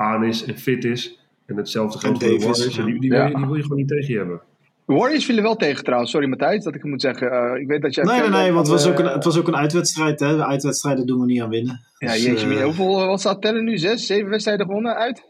[0.00, 2.84] aan is en fit is, en hetzelfde geldt voor de Warriors, ja.
[2.84, 3.18] die, die, Ja.
[3.18, 4.40] wil je, die wil je gewoon niet tegen je hebben.
[4.84, 6.10] De Warriors vielen wel tegen trouwens.
[6.10, 7.30] Sorry Matthijs, dat ik het moet zeggen.
[7.30, 8.04] Eh, ik weet dat jij...
[8.04, 10.20] Nee, nee, nee, want het was, ook een, eh, het was ook een uitwedstrijd.
[10.20, 10.36] Hè?
[10.36, 11.80] De uitwedstrijden doen we niet aan winnen.
[11.98, 13.78] Ja, Dus, jeetje, eh, hoeveel, wat staat tellen nu?
[13.78, 15.29] Zes, zeven wedstrijden gewonnen uit?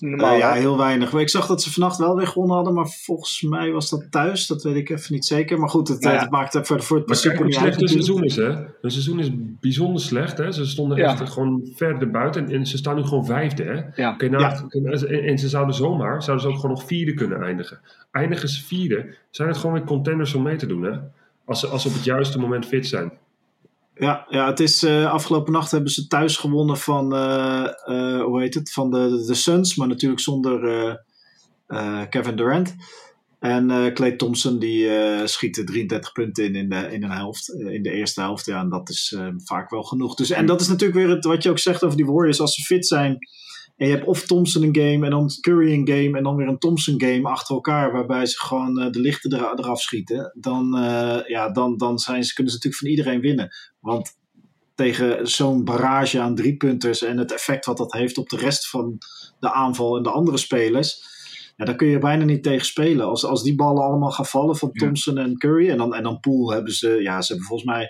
[0.00, 1.12] Normaal, Eh, ja, heel weinig.
[1.12, 4.46] Ik zag dat ze vannacht wel weer gewonnen hadden, maar volgens mij was dat thuis.
[4.46, 5.58] Dat weet ik even niet zeker.
[5.58, 6.20] Maar goed, het, Nou ja.
[6.20, 8.50] het maakt het voor, voor het kijk principe niet slecht seizoen is, hè?
[8.80, 10.52] Hun seizoen is bijzonder slecht, hè?
[10.52, 11.04] Ze stonden Ja.
[11.20, 12.46] echt gewoon verder buiten.
[12.46, 14.02] En, en ze staan nu gewoon vijfde, hè?
[14.02, 14.16] Ja.
[14.18, 17.80] Nou- en, en ze zouden zomaar, zouden ze ook gewoon nog vierde kunnen eindigen.
[18.10, 20.98] Eindigen ze vierde, zijn het gewoon weer contenders om mee te doen, hè?
[21.44, 23.12] Als ze, als ze op het juiste moment fit zijn.
[23.94, 28.40] Ja, ja, het is eh, afgelopen nacht hebben ze thuis gewonnen van, eh, eh, hoe
[28.40, 31.00] heet het, van de, de Suns, maar natuurlijk zonder
[32.08, 32.74] Kevin Durant.
[33.38, 34.88] En Clay Thompson die
[35.24, 38.46] schiet er 33 punten in in, de, in, een helft, in de eerste helft.
[38.46, 40.14] Ja, en dat is vaak wel genoeg.
[40.14, 42.40] Dus, en dat is natuurlijk weer het, wat je ook zegt over die Warriors.
[42.40, 43.18] Als ze fit zijn
[43.82, 46.48] en je hebt of Thompson een game en dan Curry een game en dan weer
[46.48, 47.92] een Thompson game achter elkaar.
[47.92, 50.32] Waarbij ze gewoon eh, de lichten er, eraf schieten.
[50.34, 53.54] Dan, eh, ja, dan, dan zijn ze, kunnen ze natuurlijk van iedereen winnen.
[53.80, 54.18] Want
[54.74, 58.98] tegen zo'n barrage aan driepunters en het effect wat dat heeft op de rest van
[59.40, 61.04] de aanval en de andere spelers.
[61.56, 63.06] Ja, daar kun je bijna niet tegen spelen.
[63.06, 64.80] Als, als die ballen allemaal gaan vallen van Ja.
[64.80, 67.88] Thompson en Curry en dan, en dan Poole hebben ze, ja, ze hebben volgens mij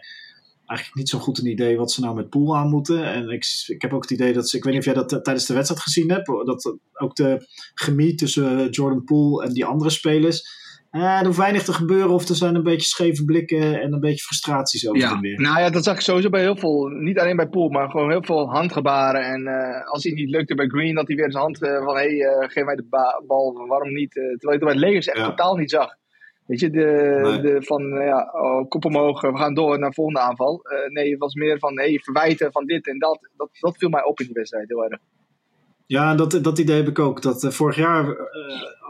[0.73, 3.05] eigenlijk niet zo goed een idee wat ze nou met Poole aan moeten.
[3.05, 5.25] En ik, ik heb ook het idee dat ze, ik weet niet of jij dat
[5.25, 9.65] tijdens de wedstrijd gezien hebt, dat ook de chemie tussen eh, Jordan Poole en die
[9.65, 10.61] andere spelers.
[10.91, 14.01] Eh, er hoeft weinig te gebeuren of er zijn een beetje scheve blikken en een
[14.01, 15.41] beetje frustraties over Ja, en weer.
[15.41, 18.11] nou ja, dat zag ik sowieso bij heel veel, niet alleen bij Poel, maar gewoon
[18.11, 19.25] heel veel handgebaren.
[19.25, 21.97] En eh, als hij niet lukte bij Green, dat hij weer zijn hand eh, van,
[21.97, 24.11] hé, hey, geef mij de ba- bal, waarom niet?
[24.11, 25.29] Terwijl ik dat bij de Lakers echt Ja.
[25.29, 25.89] totaal niet zag.
[26.47, 27.41] Weet je, de, Nee.
[27.41, 30.63] de van, eh, ja, oh, kop omhoog, we gaan door naar de volgende aanval.
[30.63, 33.29] Eh, nee, het was meer van, hey, verwijten van dit en dat.
[33.37, 33.49] dat.
[33.61, 35.01] Dat viel mij op in die wedstrijd, heel erg.
[35.87, 37.23] Ja, dat, dat idee heb ik ook.
[37.23, 38.82] Dat, eh, vorig jaar eh,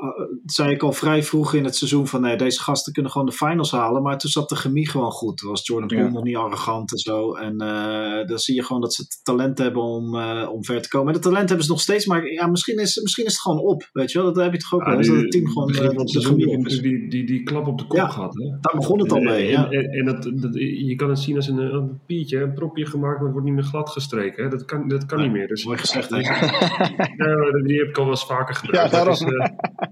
[0.44, 3.32] zei ik al vrij vroeg in het seizoen van nee, deze gasten kunnen gewoon de
[3.32, 4.02] finals halen.
[4.02, 5.36] Maar toen zat de chemie gewoon goed.
[5.38, 6.10] Toen was Jordan Poole Ja.
[6.10, 7.34] nog niet arrogant en zo.
[7.34, 10.82] En eh, dan zie je gewoon dat ze het talent hebben om, eh, om ver
[10.82, 11.06] te komen.
[11.06, 12.06] En dat talent hebben ze nog steeds.
[12.06, 13.88] Maar ja, misschien is, misschien is het gewoon op.
[13.92, 15.06] Weet je wel, dat heb je toch ook Ja, wel.
[15.06, 16.80] dat het team gewoon eh, het de chemie op is.
[16.80, 18.08] die, die, die klap op de kop Ja.
[18.08, 18.44] gehad, hè?
[18.60, 19.44] Daar begon het al mee.
[19.44, 19.70] En, Ja.
[19.70, 20.54] en, en dat, dat,
[20.86, 23.54] je kan het zien als een, een papiertje, een propje gemaakt, maar het wordt niet
[23.54, 24.44] meer glad gestreken.
[24.44, 24.50] Hè?
[24.50, 25.46] Dat kan, dat kan niet meer.
[25.48, 26.16] Dus, Mooi gezegd, hè?
[27.22, 28.90] Ja, die heb ik al wel eens vaker gebruikt.
[28.92, 29.24] Ja, is,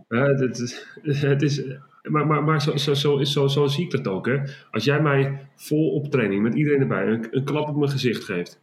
[0.08, 0.86] het is,
[1.30, 1.62] het is,
[2.02, 4.26] maar maar, maar zo, zo, zo, is- zo, zo zie ik dat ook.
[4.26, 4.36] Hè.
[4.70, 8.24] Als jij mij vol op training, met iedereen erbij, een, een klap op mijn gezicht
[8.24, 8.58] geeft.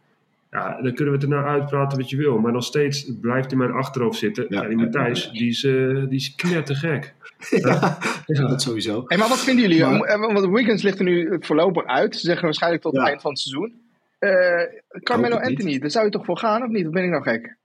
[0.50, 2.38] Ja, dan kunnen we het ernaar uitpraten wat je wil.
[2.38, 4.46] Maar nog steeds blijft in mijn achterhoofd zitten.
[4.48, 4.68] Ja.
[4.68, 5.72] Die Matthijs, die is, eh,
[6.08, 7.14] die is knettergek.
[7.50, 8.46] ja, Ja.
[8.48, 9.04] dat sowieso.
[9.06, 9.80] Hey, maar wat vinden jullie?
[9.84, 12.14] Maar- Eh, Want Wiggins ligt er nu voorlopig uit.
[12.16, 12.98] Ze zeggen waarschijnlijk tot Ja.
[13.00, 13.74] het eind van het seizoen.
[14.18, 15.48] Eh, Carmelo niet.
[15.48, 16.86] Anthony, daar zou je toch voor gaan of niet?
[16.86, 17.56] Of ben ik nou gek?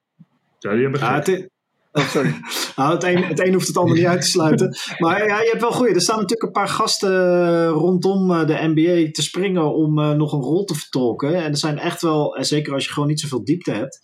[0.60, 1.50] Ja, die hebben gek.
[1.94, 2.34] Het, Oh, sorry.
[2.76, 4.78] Nou, het een, het een hoeft het ander niet uit te sluiten.
[4.98, 5.94] Maar ja, je hebt wel goeie.
[5.94, 10.12] Er staan natuurlijk een paar gasten eh, rondom eh, de NBA te springen om eh,
[10.12, 11.36] nog een rol te vertolken.
[11.36, 14.00] En er zijn echt wel, en zeker als je gewoon niet zoveel diepte hebt.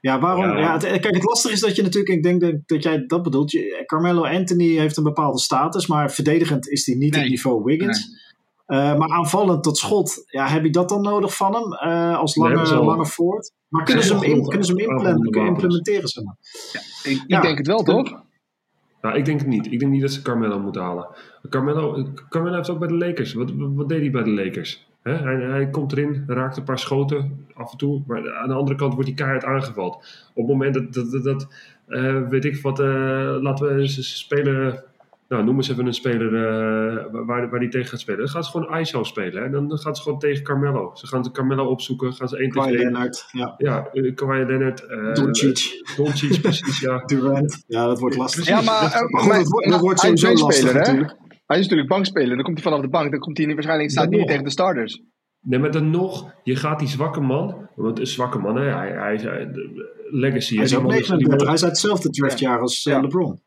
[0.00, 0.44] Ja, waarom?
[0.44, 0.58] Ja.
[0.58, 0.72] Ja.
[0.72, 3.50] het, kijk, het lastige is dat je natuurlijk, ik denk dat, dat jij dat bedoelt.
[3.50, 7.22] Je, Carmelo Anthony heeft een bepaalde status, maar verdedigend is hij niet Nee.
[7.22, 8.18] op niveau Wiggins.
[8.66, 11.72] Maar aanvallend tot schot, ja, heb je dat dan nodig van hem
[12.14, 13.52] als lange, lange voort?
[13.70, 16.08] Maar kunnen ze hem, in- kunnen ze hem implementeren?
[16.08, 16.36] Zeg maar?
[17.02, 17.40] Ik, ik Ja.
[17.40, 18.22] denk het wel, toch?
[19.02, 19.72] Nou, ik denk het niet.
[19.72, 21.08] Ik denk niet dat ze Carmelo moeten halen.
[21.48, 23.32] Carmelo, Carmelo heeft ook bij de Lakers.
[23.32, 24.88] Wat, wat, deed hij bij de Lakers?
[25.02, 25.12] Hè?
[25.14, 28.02] Hij, hij komt erin, raakt een paar schoten af en toe.
[28.06, 29.94] Maar aan de andere kant wordt hij keihard aangevallen.
[29.94, 30.02] Op
[30.34, 31.48] het moment dat, dat, dat, dat,
[31.86, 34.84] eh, weet ik wat, eh, laten we spelen.
[35.30, 38.18] Nou, noem eens even een speler eh, waar, waar die tegen gaat spelen.
[38.20, 39.42] Dan gaan ze gewoon ISO spelen.
[39.42, 39.50] Hè?
[39.50, 40.90] Dan, gaan ze gewoon tegen Carmelo.
[40.94, 42.12] Ze gaan de Carmelo opzoeken.
[42.12, 42.92] Gaan ze één tegen Kawhi één.
[42.92, 43.54] Leonard, ja.
[43.56, 44.86] Ja, uh, Kawhi Leonard.
[44.86, 47.02] eh, Doncic, Doncic, precies, ja.
[47.06, 47.64] Durant.
[47.66, 48.46] Ja, dat wordt lastig.
[48.46, 50.78] Ja, maar, dat- eh, Maar goed, maar- dat wordt, dat sowieso lastig bankspeler, hè?
[50.80, 51.16] natuurlijk.
[51.46, 52.34] Hij is natuurlijk bankspeler.
[52.36, 53.10] Dan komt hij vanaf de bank.
[53.10, 54.28] Dan komt hij waarschijnlijk staat hij niet nog.
[54.28, 55.02] tegen de starters.
[55.40, 58.90] Nee, maar dan nog, je gaat die zwakke man, want een zwakke man, hè, hij,
[58.92, 60.54] hij, is, hij- de- legacy.
[60.54, 61.36] Hij is hè, ook die man is- die 39.
[61.38, 63.00] man Hij is- uit hetzelfde draftjaar als eh, Ja.
[63.00, 63.40] LeBron.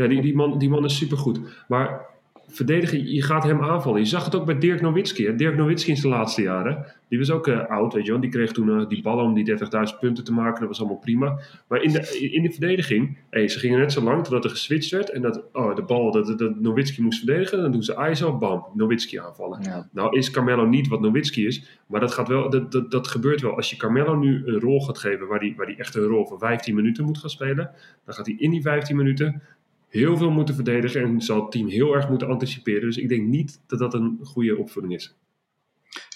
[0.00, 1.40] Ja, die, die, man, die man is supergoed.
[1.68, 2.06] Maar
[2.46, 4.00] verdedigen, je gaat hem aanvallen.
[4.00, 5.36] Je zag het ook bij Dirk Nowitzki.
[5.36, 6.86] Dirk Nowitzki in zijn laatste jaren.
[7.08, 8.20] Die was ook eh, oud, weet je wel.
[8.20, 9.64] Die kreeg toen eh, die ballen om die 30.000
[10.00, 10.60] punten te maken.
[10.60, 11.38] Dat was allemaal prima.
[11.68, 14.90] Maar in de, in de verdediging, hey, ze gingen net zo lang totdat er geswitcht
[14.90, 15.10] werd.
[15.10, 17.62] En dat oh, de bal, dat, dat Nowitzki moest verdedigen.
[17.62, 19.62] Dan doen ze ISO, bam, Nowitzki aanvallen.
[19.62, 19.88] Ja.
[19.92, 23.40] Nou is Carmelo niet wat Nowitzki is, maar dat, gaat wel, dat, dat, dat gebeurt
[23.40, 23.56] wel.
[23.56, 26.26] Als je Carmelo nu een rol gaat geven waar hij waar die echt een rol
[26.26, 27.70] van 15 minuten moet gaan spelen,
[28.04, 29.42] dan gaat hij in die 15 minuten
[29.90, 32.80] heel veel moeten verdedigen en zal het team heel erg moeten anticiperen.
[32.80, 35.14] Dus ik denk niet dat dat een goede opvoeding is.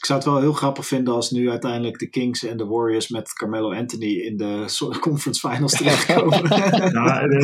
[0.05, 3.09] Ik zou het wel heel grappig vinden als nu uiteindelijk de Kings en de Warriors
[3.09, 4.65] met Carmelo Anthony in de
[5.01, 6.43] conference finals terechtkomen.
[6.93, 7.41] ja, nee,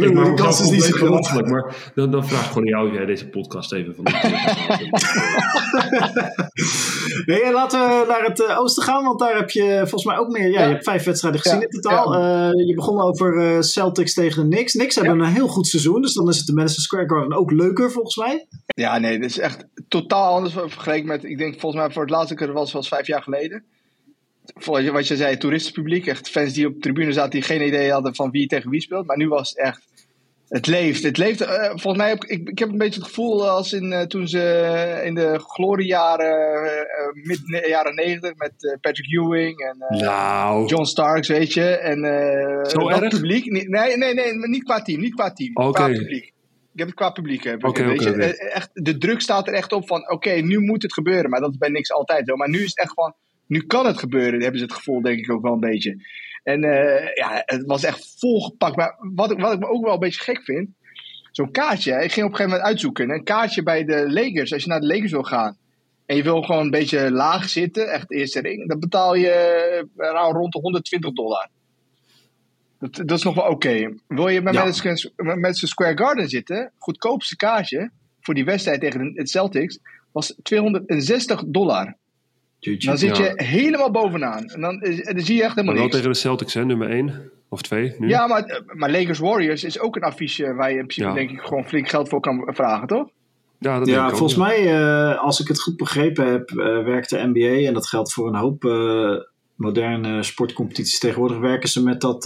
[0.08, 1.46] ik maak de kans is niet zo groot.
[1.46, 4.04] Maar dan, dan vraag ik gewoon jou of jij deze podcast even van
[7.26, 10.28] Nee, laten we naar het uh, oosten gaan, want daar heb je volgens mij ook
[10.28, 10.50] meer.
[10.50, 12.14] Ja, je hebt vijf wedstrijden gezien in totaal.
[12.14, 14.72] Uh, je begon over uh, Celtics tegen de Knicks.
[14.72, 17.50] Knicks hebben een heel goed seizoen, dus dan is het de Madison Square Garden ook
[17.50, 18.46] leuker volgens mij.
[18.66, 22.10] Ja, nee, dit is echt totaal anders vergeleken met, ik denk volgens mij voor het
[22.10, 23.64] laatste keer was, was vijf jaar geleden.
[24.54, 27.92] Volgens wat je zei, toeristenpubliek, echt fans die op de tribune zaten die geen idee
[27.92, 29.06] hadden van wie tegen wie speelt.
[29.06, 29.88] Maar nu was het echt
[30.50, 31.02] het leeft.
[31.02, 31.40] Het leeft.
[31.40, 34.28] Uh, volgens mij heb ik, ik heb een beetje het gevoel als in, uh, toen
[34.28, 40.66] ze in de gloriejaren, uh, mid jaren negentig, met Patrick Ewing en nou.
[40.66, 41.64] John Starks, weet je.
[41.64, 41.98] En
[42.66, 43.08] Zo erg?
[43.08, 43.44] publiek.
[43.44, 45.00] Nee, nee, nee, niet qua team.
[45.00, 45.50] Niet qua team.
[45.54, 45.92] Okay.
[45.92, 46.32] Qua publiek.
[46.72, 47.40] Ik heb het qua publiek.
[47.40, 48.50] Okay, weet okay, je.
[48.50, 51.30] Echt, de druk staat er echt op van, oké, nu moet het gebeuren.
[51.30, 52.36] Maar dat is bij niks altijd zo.
[52.36, 53.14] Maar nu is het echt van,
[53.46, 54.40] nu kan het gebeuren.
[54.40, 55.96] Hebben ze het gevoel, denk ik ook wel een beetje.
[56.42, 58.76] En uh, ja, het was echt volgepakt.
[58.76, 60.68] Maar wat, wat ik me ook wel een beetje gek vind.
[61.30, 61.92] Zo'n kaartje.
[61.92, 63.10] Ik ging op een gegeven moment uitzoeken.
[63.10, 64.52] Een kaartje bij de Lakers.
[64.52, 65.56] Als je naar de Lakers wil gaan.
[66.06, 67.92] En je wil gewoon een beetje laag zitten.
[67.92, 68.68] Echt eerste ring.
[68.68, 69.86] Dan betaal je
[70.32, 71.48] rond de 120 dollar.
[72.80, 73.94] Dat, dat is nog wel oké.
[74.08, 74.64] Wil je bij ja.
[75.16, 76.72] Madison Square Garden zitten.
[76.78, 77.90] Goedkoopste kaartje.
[78.20, 79.78] Voor die wedstrijd tegen de Celtics.
[80.12, 81.96] Was 260 dollar
[82.60, 84.44] dan zit je helemaal bovenaan.
[84.44, 85.94] En dan, dan zie je echt helemaal maar wel niks.
[85.94, 86.64] tegen de Celtics, hè?
[86.64, 88.08] Nummer 1 of 2 nu.
[88.08, 91.40] Ja, maar, maar Lakers Warriors is ook een affiche waar je in principe denk ik
[91.40, 93.08] gewoon flink geld voor kan vragen, toch?
[93.58, 97.30] Ja, dat ja volgens mij, uh, als ik het goed begrepen heb, uh, werkt de
[97.32, 99.16] NBA, en dat geldt voor een hoop uh,
[99.60, 102.24] moderne sportcompetities tegenwoordig, werken ze met dat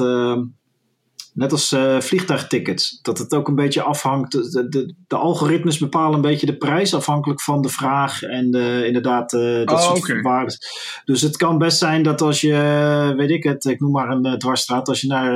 [1.34, 2.98] Net als uh, vliegtuigtickets.
[3.02, 4.32] Dat het ook een beetje afhangt.
[4.32, 8.82] De, de, de, algoritmes bepalen een beetje de prijs afhankelijk van de vraag en de,
[8.86, 10.20] inderdaad uh, dat oh, soort okay.
[10.20, 10.56] waarden.
[11.04, 14.26] Dus het kan best zijn dat als je, weet ik het, ik noem maar een
[14.26, 15.32] uh, dwarsstraat, als je naar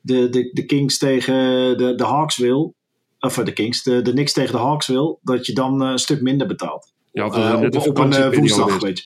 [0.00, 1.34] de, de, de Kings tegen
[1.78, 2.74] de, de Hawks wil,
[3.20, 6.22] of de Kings, de, de Knicks tegen de Hawks wil, dat je dan een stuk
[6.22, 6.92] minder betaalt.
[7.12, 9.04] Ja, op, op een woensdag, weet je.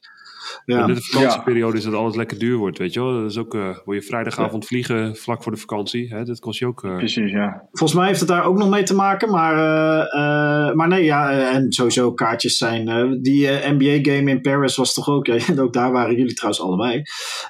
[0.65, 0.87] Ja.
[0.87, 3.21] In de vakantieperiode is dat alles lekker duur wordt, weet je wel.
[3.21, 6.09] Dat is ook, uh, wil je vrijdagavond vliegen vlak voor de vakantie.
[6.09, 6.25] Hè?
[6.25, 6.83] Dat kost je ook...
[6.83, 6.97] Uh...
[6.97, 7.63] Precies, ja.
[7.73, 9.31] Volgens mij heeft het daar ook nog mee te maken.
[9.31, 9.55] Maar,
[10.07, 13.19] uh, maar nee, ja, en sowieso kaartjes zijn...
[13.23, 15.27] die NBA-game in Paris was toch ook...
[15.37, 17.03] Ja, ook daar waren jullie trouwens allebei.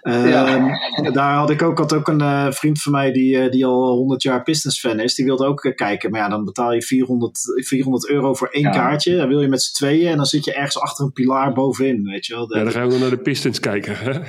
[0.02, 0.46] Ja.
[0.46, 4.22] Ehm, daar had ik ook, had ook een vriend van mij die, die al 100
[4.22, 5.14] jaar Pistons-fan is.
[5.14, 6.10] Die wilde ook kijken.
[6.10, 9.16] Maar ja, dan betaal je 400, 400 euro voor één kaartje.
[9.16, 10.10] Dan wil je met z'n tweeën.
[10.10, 12.46] En dan zit je ergens achter een pilaar bovenin, weet je wel.
[12.46, 13.96] De, ja, dan gaan we naar de Pistons kijken.
[13.98, 14.12] Hè?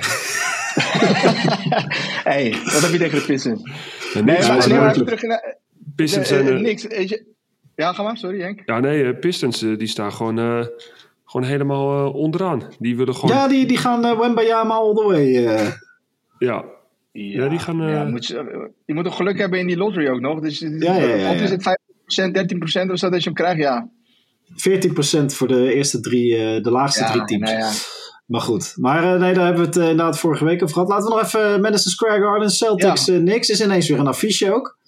[2.32, 3.62] hey, wat heb je tegen de Pistons?
[4.14, 5.56] nee, maar, nee, maar terug naar...
[5.96, 6.46] Pistons zijn...
[6.46, 6.86] Uh, niks,
[7.74, 8.62] ja, ga maar, sorry Henk.
[8.64, 10.66] Ja, nee, Pistons die staan gewoon, uh,
[11.24, 12.62] gewoon helemaal onderaan.
[12.78, 13.36] Die willen gewoon...
[13.36, 15.24] Ja, die, die gaan uh, Wembayama all the way.
[15.24, 15.76] Ja.
[16.38, 16.64] ja.
[17.12, 17.76] Ja, die gaan...
[17.76, 20.40] Ja, moet je, je, moet toch geluk hebben in die lottery ook nog.
[20.40, 21.78] Dus, ja, ja, Of is het
[22.84, 23.58] 5%, 13% of zo dat je hem krijgt?
[23.58, 23.90] Ja.
[24.52, 27.50] 14% voor de eerste drie, de laagste drie teams.
[27.50, 27.70] Nou ja.
[28.28, 30.88] Maar goed, maar uh, nee, daar hebben we het uh, inderdaad vorige week over gehad.
[30.88, 33.18] Laten we nog even uh, Madison Square Garden, Celtics, ja.
[33.18, 33.48] niks.
[33.48, 34.78] Is ineens weer een affiche ook.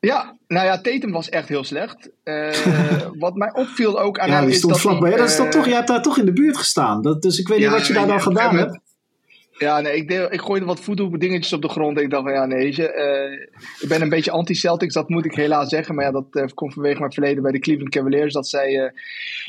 [0.00, 2.10] Ja, nou ja, Tatum was echt heel slecht.
[3.18, 5.10] wat mij opviel ook aan ja, hem die stond vlakbij.
[5.10, 7.02] Ja, dat is toch, je hebt daar toch in de buurt gestaan.
[7.02, 8.78] Dat, dus ik weet niet wat je daar dan gedaan hebt.
[9.58, 10.86] Ja, nee, ik, deel, ik gooide wat
[11.18, 12.00] dingetjes op de grond.
[12.00, 13.48] Ik dacht van ja, nee, je,
[13.80, 15.94] ik ben een beetje anti-Celtics, dat moet ik helaas zeggen.
[15.94, 18.32] Maar ja, dat komt vanwege mijn verleden bij de Cleveland Cavaliers.
[18.32, 18.92] Dat zij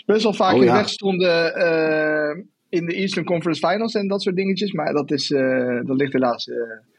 [0.06, 1.54] best wel vaak oh, in de weg stonden
[2.71, 4.71] in de Eastern Conference Finals en dat soort dingetjes.
[4.71, 6.55] Maar dat, is, uh, dat ligt helaas uh,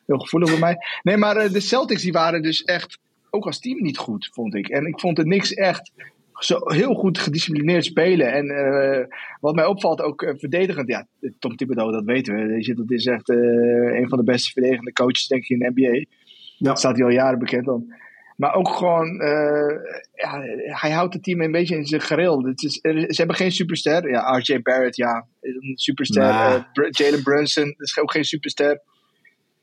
[0.07, 0.77] heel gevoelig voor mij.
[1.03, 2.99] Nee, maar uh, de Celtics die waren dus echt
[3.31, 4.69] ook als team niet goed, vond ik.
[4.69, 5.93] En ik vond het niks echt
[6.33, 8.33] zo heel goed gedisciplineerd spelen.
[8.33, 9.09] En
[9.41, 10.89] wat mij opvalt, ook verdedigend.
[10.89, 11.07] Ja,
[11.39, 12.75] Tom Thibodeau, dat weten we.
[12.75, 15.93] Dat is echt een van de beste verdedigende coaches, denk ik, in de NBA.
[15.93, 16.05] Ja.
[16.69, 17.95] Dat staat hij al jaren bekend dan.
[18.43, 19.75] Maar ook gewoon, uh,
[20.15, 20.41] ja,
[20.81, 22.47] hij houdt het team een beetje in zijn gereel.
[22.55, 24.11] Is, ze hebben geen superster.
[24.11, 26.23] Ja, RJ Barrett, ja, een superster.
[26.23, 26.63] Nah.
[26.75, 28.81] Uh, Jalen Brunson, is ook geen superster.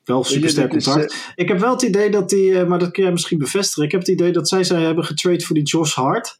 [0.04, 1.14] Wel superster contract.
[1.14, 3.84] Uh, ik heb wel het idee dat die, maar dat kun jij misschien bevestigen.
[3.84, 6.40] Ik heb het idee dat zij, zij hebben getrade voor die Josh Hart.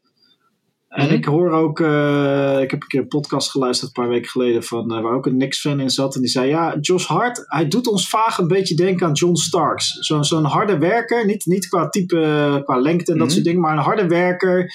[0.90, 1.14] En mhm.
[1.14, 4.64] ik hoor ook, uh, ik heb een keer een podcast geluisterd een paar weken geleden
[4.64, 6.16] van, uh, waar ook een Knicks-fan in zat.
[6.16, 9.36] En die zei, ja, Josh Hart, hij doet ons vaag een beetje denken aan John
[9.36, 9.92] Starks.
[10.00, 13.36] Zo'n zo'n harde werker, niet, niet qua type, qua lengte en dat mhm.
[13.36, 14.74] soort dingen, maar een harde werker.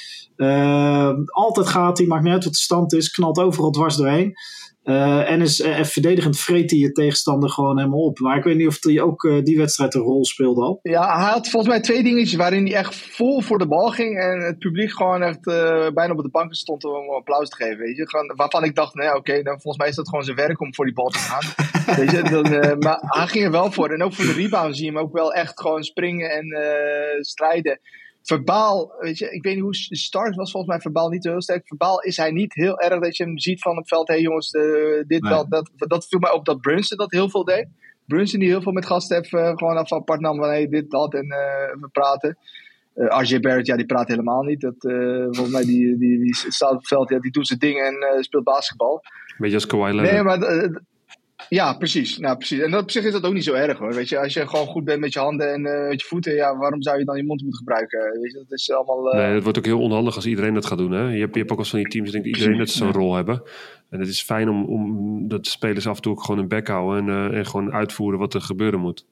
[1.26, 4.34] Altijd gaat hij, maakt niet uit wat de stand is, knalt overal dwars doorheen.
[4.84, 8.18] Uh, en is uh, verdedigend vreet hij je tegenstander gewoon helemaal op.
[8.18, 10.78] Maar ik weet niet of hij ook uh, die wedstrijd een rol speelde al.
[10.82, 14.18] Ja, hij had volgens mij twee dingetjes waarin hij echt vol voor de bal ging.
[14.18, 15.40] En het publiek gewoon echt
[15.94, 17.78] bijna op de banken stond om applaus te geven.
[17.78, 18.08] Weet je?
[18.08, 20.60] Gewoon, waarvan ik dacht, nou ja, oké, okay, volgens mij is dat gewoon zijn werk
[20.60, 21.52] om voor die bal te gaan.
[21.96, 22.22] weet je?
[22.22, 23.88] Dan, maar hij ging er wel voor.
[23.88, 26.46] En ook voor de rebound zie je hem ook wel echt gewoon springen en
[27.20, 27.80] strijden
[28.24, 31.66] verbaal, weet je, ik weet niet hoe Starks was volgens mij verbaal niet heel sterk.
[31.66, 34.08] Verbaal is hij niet heel erg dat je hem ziet van het veld.
[34.08, 34.50] Hé hey jongens,
[35.06, 35.44] dit, nee.
[35.48, 37.66] dat, dat viel mij op dat Brunson dat heel veel deed.
[38.06, 40.90] Brunson die heel veel met gasten heeft uh, gewoon af apart nam van hey, dit,
[40.90, 42.38] dat en uh, we praten.
[42.94, 44.60] Uh, RJ Barrett, ja, die praat helemaal niet.
[44.60, 47.84] Dat, volgens mij die, die, die staat op het veld, ja, die doet zijn dingen
[47.84, 49.02] en speelt basketbal.
[49.38, 50.12] Beetje als Kawhi Leonard.
[50.12, 50.38] Nee, maar
[51.48, 52.18] ja, precies.
[52.18, 52.58] Nou, precies.
[52.58, 53.94] En op zich is dat ook niet zo erg hoor.
[53.94, 56.34] Weet je, als je gewoon goed bent met je handen en uh, met je voeten,
[56.34, 58.20] ja, waarom zou je dan je mond moeten gebruiken?
[58.20, 59.14] Weet je, dat is allemaal.
[59.14, 59.20] Uh...
[59.20, 60.92] Nee, het wordt ook heel onhandig als iedereen dat gaat doen.
[60.92, 61.02] Hè?
[61.02, 63.14] Je, hebt, je hebt ook als van die teams, denk iedereen dat ze zo'n rol
[63.14, 63.42] hebben.
[63.90, 66.68] En het is fijn om, om dat spelers af en toe ook gewoon een bek
[66.68, 69.06] houden en, uh, en gewoon uitvoeren wat er gebeuren moet.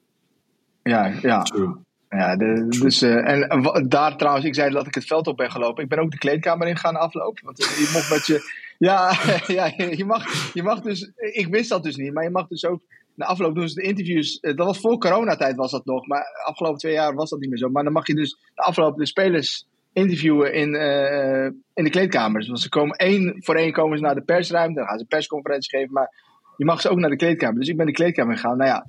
[0.83, 1.41] Ja, ja.
[1.41, 1.75] True.
[2.09, 5.83] Ja, de, dus, en daar trouwens, ik zei dat ik het veld op ben gelopen.
[5.83, 7.45] Ik ben ook de kleedkamer in gaan aflopen.
[7.45, 9.13] Want je mocht met je, ja,
[9.57, 11.11] ja je, mag, je mag dus.
[11.15, 12.81] Ik wist dat dus niet, maar je mag dus ook.
[13.15, 14.39] Na afloop doen ze de interviews.
[14.39, 17.49] Eh, dat was voor coronatijd was dat nog, maar afgelopen twee jaar was dat niet
[17.49, 17.69] meer zo.
[17.69, 22.47] Maar dan mag je dus de afgelopen de spelers interviewen in, uh, in de kleedkamers.
[22.47, 25.07] Want ze komen één voor één komen ze naar de persruimte, dan gaan ze een
[25.07, 25.93] persconferentie geven.
[25.93, 26.13] Maar
[26.57, 27.59] je mag ze ook naar de kleedkamer.
[27.59, 28.57] Dus ik ben de kleedkamer gegaan.
[28.57, 28.85] Nou ja,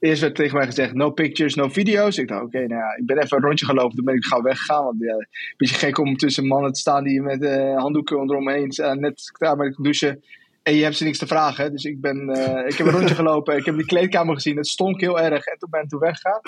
[0.00, 2.18] eerst werd tegen mij gezegd: no pictures, no video's.
[2.18, 3.96] Ik dacht: oké, okay, nou ja, ik ben even een rondje gelopen.
[3.96, 4.84] Toen ben ik gauw weggegaan.
[4.84, 8.72] Want ja, een beetje gek om tussen mannen te staan die met uh, handdoeken eromheen
[8.80, 10.22] uh, net klaar met douchen.
[10.62, 11.72] En je hebt ze niks te vragen.
[11.72, 13.56] Dus ik, ben, uh, ik heb een rondje gelopen.
[13.56, 14.56] Ik heb die kleedkamer gezien.
[14.56, 15.44] Het stonk heel erg.
[15.44, 16.40] En toen ben ik toen weggegaan.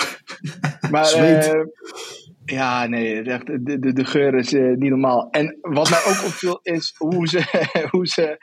[0.90, 1.06] Maar
[2.44, 5.30] ja, nee, de, de, de geur is niet normaal.
[5.30, 8.36] En wat mij ook opviel is hoe ze, hoe ze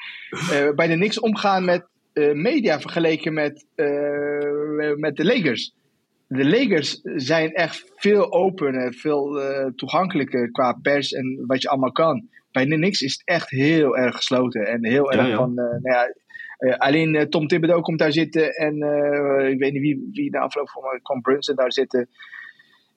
[0.76, 1.86] bij de niks omgaan met
[2.34, 5.74] media vergeleken met, uh, met de Lakers.
[6.28, 11.92] De Lakers zijn echt veel opener, veel uh, toegankelijker qua pers en wat je allemaal
[11.92, 12.28] kan.
[12.52, 15.36] Bij de Knicks is het echt heel erg gesloten en heel erg ja, ja.
[15.36, 16.14] van, nou ja,
[16.78, 18.76] alleen Tom Thibodeau komt daar zitten en
[19.52, 22.10] ik weet niet wie, wie de afgelopen van kwam Brunson daar zitten.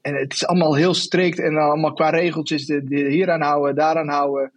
[0.02, 3.74] En het is allemaal heel strikt en allemaal qua regeltjes, de, de hier aan houden,
[3.74, 4.52] daaraan houden.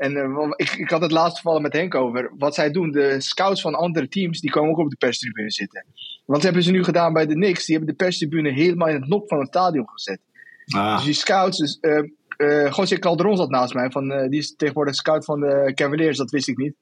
[0.00, 2.32] En uh, ik, ik had het laatst vallen met Henk over.
[2.38, 5.84] Wat zij doen, de scouts van andere teams, die komen ook op de perstribune zitten.
[6.24, 7.66] Wat hebben ze nu gedaan bij de Knicks?
[7.66, 10.20] Die hebben de perstribune helemaal in het nok van het stadion gezet.
[10.66, 10.96] Ah.
[10.96, 12.02] Dus die scouts, dus, uh,
[12.38, 13.90] uh, José Calderon zat naast mij.
[13.90, 16.74] Van, uh, die is tegenwoordig scout van de Cavaliers, dat wist ik niet.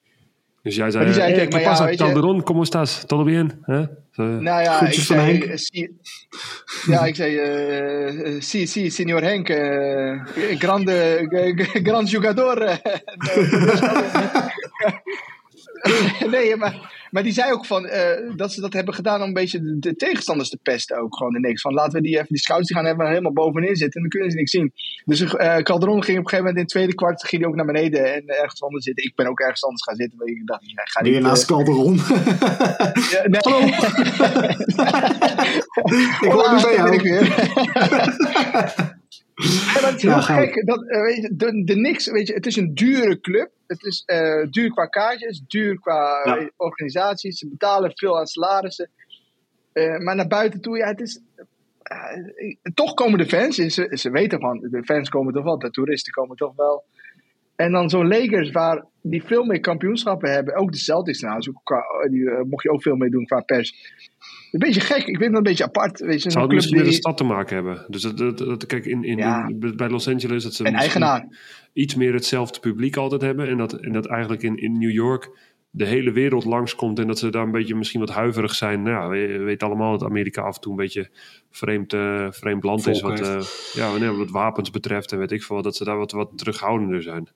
[0.63, 3.05] Dus jij zei, zei hey, hey, ja, Calderon, ¿cómo estás?
[3.07, 3.63] ¿Todo bien?
[3.67, 3.87] Huh?
[4.19, 5.89] Uh, nou ja, ik zei, si,
[6.87, 10.23] ja, ik zei, uh, si, si, signor Henk, uh,
[10.59, 11.27] grande,
[11.89, 12.59] grand jugador.
[16.35, 19.33] nee, maar maar die zei ook van, uh, dat ze dat hebben gedaan om een
[19.33, 21.61] beetje de, de, tegenstanders te pesten ook gewoon de niks.
[21.61, 24.11] Van laten we die even, die scouts die gaan even helemaal bovenin zitten en dan
[24.11, 24.73] kunnen ze niks zien.
[25.05, 27.57] Dus uh, Calderon ging op een gegeven moment in het tweede kwart ging hij ook
[27.57, 29.05] naar beneden en ergens anders zitten.
[29.05, 30.27] Ik ben ook ergens anders gaan zitten.
[30.27, 31.21] Ik dacht, ja, ga niet...
[31.21, 31.97] naast Calderon?
[33.13, 33.41] ja, nee.
[33.41, 33.67] Hallo!
[36.21, 36.95] ik hoor nu bij jou.
[36.95, 38.97] Ik weer.
[39.39, 40.67] Het is heel gek.
[40.67, 43.51] Dat, uh, weet je, de, de niks, weet je, het is een dure club.
[43.67, 46.51] Het is uh, duur qua kaartjes, duur qua ja.
[46.57, 47.39] organisaties.
[47.39, 48.91] Ze betalen veel aan salarissen.
[49.73, 51.21] Uh, maar naar buiten toe, ja, het is.
[52.75, 53.57] toch komen de fans.
[53.57, 56.85] Ze, ze weten van, de fans komen toch wel, de toeristen komen toch wel.
[57.57, 60.57] En dan zo'n Lakers waar die veel meer kampioenschappen hebben.
[60.57, 61.51] Ook de Celtics trouwens.
[61.63, 63.95] Qua, die mocht je ook veel mee doen qua pers.
[64.53, 66.01] Een beetje gek, ik vind het een beetje apart.
[66.01, 66.85] Weet je, Zou het misschien die...
[66.85, 67.85] met de stad te maken hebben?
[67.89, 69.47] Dus dat, dat, dat kijk, in, in, ja.
[69.49, 71.27] in, bij Los Angeles dat ze een eigenaar.
[71.73, 73.49] iets meer hetzelfde publiek altijd hebben.
[73.49, 75.31] En dat, en dat eigenlijk in, in New York
[75.71, 76.99] de hele wereld langskomt.
[76.99, 78.83] En dat ze daar een beetje misschien wat huiverig zijn.
[78.83, 81.11] Nou, we weten allemaal dat Amerika af en toe een beetje
[81.51, 83.01] vreemd, uh, vreemd land Volk is.
[83.01, 83.41] Wat, uh,
[83.73, 85.63] ja, wat wapens betreft en weet ik veel.
[85.63, 87.29] Dat ze daar wat, wat terughoudender zijn.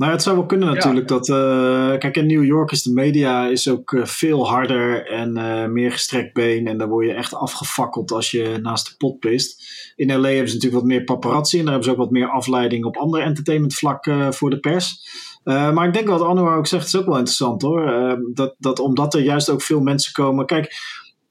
[0.00, 1.10] Nou, het zou wel kunnen natuurlijk.
[1.10, 1.16] Ja.
[1.16, 5.38] Dat, uh, kijk, in New York is de media is ook uh, veel harder en
[5.38, 6.66] uh, meer gestrekt been.
[6.66, 9.62] En daar word je echt afgefakkeld als je naast de pot pist.
[9.96, 11.58] In LA hebben ze natuurlijk wat meer paparazzi.
[11.58, 15.08] En daar hebben ze ook wat meer afleiding op andere entertainmentvlak voor de pers.
[15.44, 18.16] maar ik denk wat Anouar ook zegt, is ook wel interessant hoor.
[18.34, 20.46] dat, dat omdat er juist ook veel mensen komen.
[20.46, 20.74] Kijk,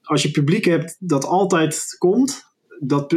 [0.02, 2.49] als je publiek hebt dat altijd komt,
[2.82, 3.10] dat,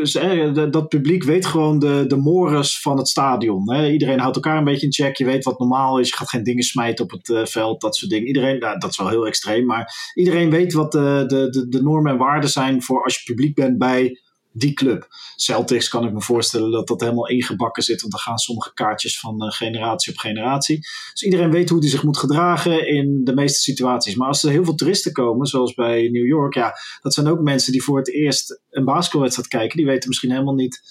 [0.71, 3.73] dat publiek weet gewoon de, de mores van het stadion.
[3.73, 3.89] Hè.
[3.89, 5.17] Iedereen houdt elkaar een beetje in check.
[5.17, 6.09] Je weet wat normaal is.
[6.09, 8.27] Je gaat geen dingen smijten op het uh, veld, dat soort dingen.
[8.27, 11.81] Iedereen, nou, dat is wel heel extreem, maar iedereen weet wat de, de, de, de
[11.81, 14.19] normen en waarden zijn voor als je publiek bent bij
[14.53, 15.07] die club.
[15.35, 19.19] Celtics kan ik me voorstellen dat dat helemaal ingebakken zit, want dan gaan sommige kaartjes
[19.19, 20.77] van eh, generatie op generatie.
[21.11, 24.15] Dus iedereen weet hoe hij zich moet gedragen in de meeste situaties.
[24.15, 27.39] Maar als er heel veel toeristen komen, zoals bij New York, ja, dat zijn ook
[27.41, 29.77] mensen die voor het eerst een basketbalwedstrijd kijken.
[29.77, 30.81] Die weten misschien helemaal niet.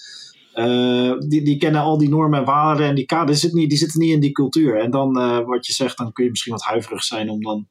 [0.53, 3.77] eh, die, die kennen al die normen en waarden en die kaders zitten niet, die
[3.77, 4.79] zitten niet in die cultuur.
[4.79, 7.67] En dan, eh, wat je zegt, dan kun je misschien wat huiverig zijn om dan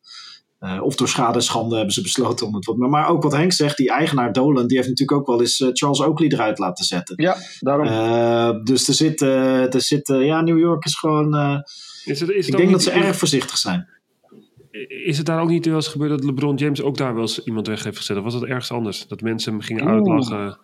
[0.63, 2.77] eh, of door schade en schande hebben ze besloten om het wat.
[2.77, 5.61] Maar, maar ook wat Henk zegt, die eigenaar Dolan, die heeft natuurlijk ook wel eens
[5.61, 7.23] eh, Charles Oakley eruit laten zetten.
[7.23, 7.87] Ja, daarom.
[7.87, 11.35] Eh, dus er zit, eh, er zit ja, New York is gewoon.
[11.35, 11.59] eh,
[12.05, 13.89] Is het, is het ik denk dat ze erg voorzichtig zijn.
[14.89, 17.45] Is het daar ook niet wel eens gebeurd dat LeBron James ook daar wel eens
[17.45, 18.17] iemand weg heeft gezet?
[18.17, 19.07] Of was dat ergens anders?
[19.09, 19.93] Dat mensen hem gingen Oeh.
[19.93, 20.59] uitlachen?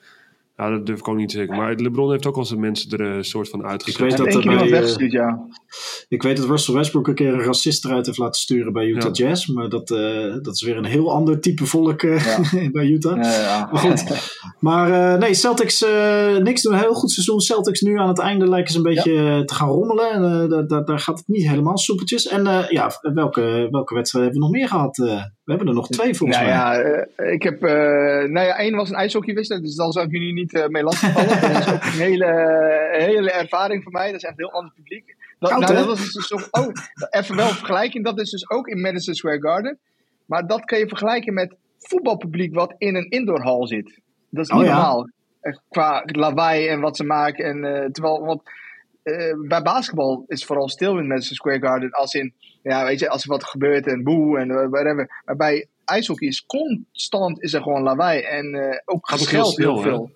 [0.60, 1.56] Ja, dat durf ik ook niet te zeggen.
[1.56, 4.00] Maar LeBron heeft ook wel eens de mensen er een soort van uitgezet.
[4.00, 5.46] weet Hij dat er bij, weggestuurd, ja.
[6.08, 9.12] Ik weet dat Russell Westbrook een keer een racist eruit heeft laten sturen bij Utah
[9.12, 9.46] Jazz.
[9.46, 12.38] Maar dat, eh, dat is weer een heel ander type volk eh,
[12.72, 13.16] bij Utah.
[13.16, 13.68] Ja, ja.
[13.72, 14.04] Maar goed.
[14.60, 16.72] Maar eh, nee, Celtics eh, niks doen.
[16.72, 17.40] Een heel goed seizoen.
[17.40, 20.10] Celtics nu aan het einde lijken ze een beetje eh, te gaan rommelen.
[20.10, 22.26] En, eh, daar- daar, daar gaat het niet helemaal soepeltjes.
[22.26, 24.96] En eh, ja, welke, welke wedstrijden hebben we nog meer gehad?
[25.48, 26.58] We hebben er nog twee volgens Nou mij.
[26.58, 26.78] ja,
[27.16, 27.62] eh, ik heb.
[27.62, 27.70] eh,
[28.30, 31.40] nou ja, één was een ijshockeywedstrijd, dus daar zou ik jullie niet eh, mee lastigvallen.
[31.52, 32.26] dat is ook een hele,
[32.92, 34.06] hele ervaring voor mij.
[34.06, 35.16] Dat is echt een heel ander publiek.
[35.38, 36.72] Dat, Koud, nou, dat was dus ook, oh,
[37.10, 38.04] even wel een vergelijking.
[38.04, 39.78] Dat is dus ook in Madison Square Garden.
[40.26, 44.00] Maar dat kan je vergelijken met voetbalpubliek wat in een indoorhal zit.
[44.30, 45.08] Dat is Oh niet normaal.
[45.40, 47.44] Echt Qua lawaai en wat ze maken.
[47.44, 48.42] En, terwijl, want
[49.12, 51.90] eh, bij basketbal is vooral stil in Madison Square Garden.
[51.90, 52.32] Als in,
[52.62, 55.22] ja, weet je, als er wat gebeurt en boe en eh, whatever.
[55.24, 58.20] Maar bij ijshockey is constant is er gewoon lawaai.
[58.20, 59.82] En eh, ook Gaat heel heel, hè?
[59.82, 60.10] veel.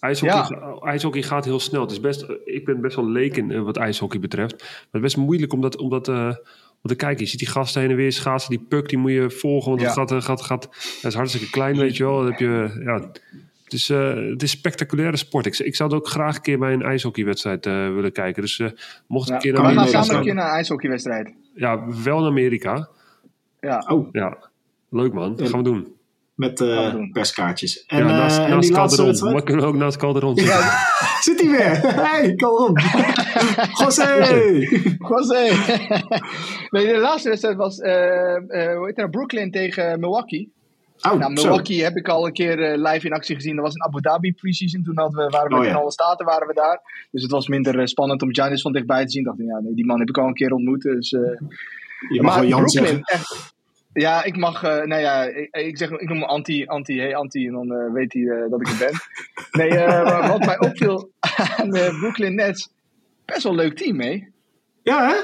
[0.00, 1.80] IJshockey, IJshockey gaat heel snel.
[1.80, 4.52] Het is best, ik ben best wel leek in wat ijshockey betreft.
[4.58, 6.34] Maar het is best moeilijk om dat, om dat eh,
[6.82, 7.24] om te kijken.
[7.24, 8.50] Je ziet die gasten heen en weer schaatsen.
[8.50, 9.68] Die puck die moet je volgen.
[9.68, 9.86] Want Ja.
[9.88, 10.62] het, gaat, gaat, gaat,
[11.02, 12.16] dat is hartstikke klein, weet je wel.
[12.16, 13.10] Dan heb je, ja,
[13.72, 15.46] het, is, eh, het is spectaculaire sport.
[15.46, 18.42] Ik, ik zou het ook graag een keer bij een ijshockeywedstrijd eh, willen kijken.
[18.42, 18.68] Dus eh,
[19.06, 19.34] mocht ik Ja.
[19.34, 21.34] een keer We je gaan dat een keer naar een ijshockeywedstrijd.
[21.54, 22.88] Ja, wel in Amerika.
[23.60, 23.84] Ja.
[23.88, 24.38] Oh, Ja,
[24.90, 25.36] leuk man.
[25.36, 25.94] Dat gaan we doen.
[26.34, 27.10] met eh, we doen.
[27.12, 27.84] perskaartjes.
[27.86, 29.06] En, ja, eh, naast, en naast die laatste Calderon.
[29.06, 29.34] wedstrijd?
[29.34, 30.56] Maar kunnen we ook naast Calderon zitten.
[30.58, 30.70] Ja,
[31.26, 31.76] Zit hij weer?
[32.06, 32.78] Hey, Calderon.
[33.78, 34.26] José!
[34.98, 35.42] José.
[36.70, 40.52] nee, de laatste wedstrijd was eh, eh, hoe heet dat, Brooklyn tegen Milwaukee.
[41.02, 41.42] Oh, Nou, zo.
[41.42, 43.54] Milwaukee heb ik al een keer eh, live in actie gezien.
[43.56, 44.82] Dat was in Abu Dhabi preseason.
[44.82, 45.76] Toen hadden we, waren we Oh, in ja.
[45.76, 46.80] alle staten waren we daar.
[47.10, 49.20] Dus het was minder eh, spannend om Giannis van dichtbij te zien.
[49.20, 50.82] Ik dacht, ja, nee, die man heb ik al een keer ontmoet.
[50.82, 51.20] Dus, eh,
[52.08, 53.02] Je mag wel Jan Brooklyn, zeggen.
[53.04, 53.50] echt.
[53.92, 57.16] Ja, ik mag, eh, nou ja, ik, ik zeg, ik noem me anti, anti, hey
[57.16, 58.92] anti, en dan eh, weet hij eh, dat ik het ben.
[59.66, 61.10] Nee, eh, maar wat mij opviel
[61.56, 62.68] aan de Brooklyn Nets,
[63.24, 64.28] best wel een leuk team, hè?
[64.82, 65.14] Ja, hè?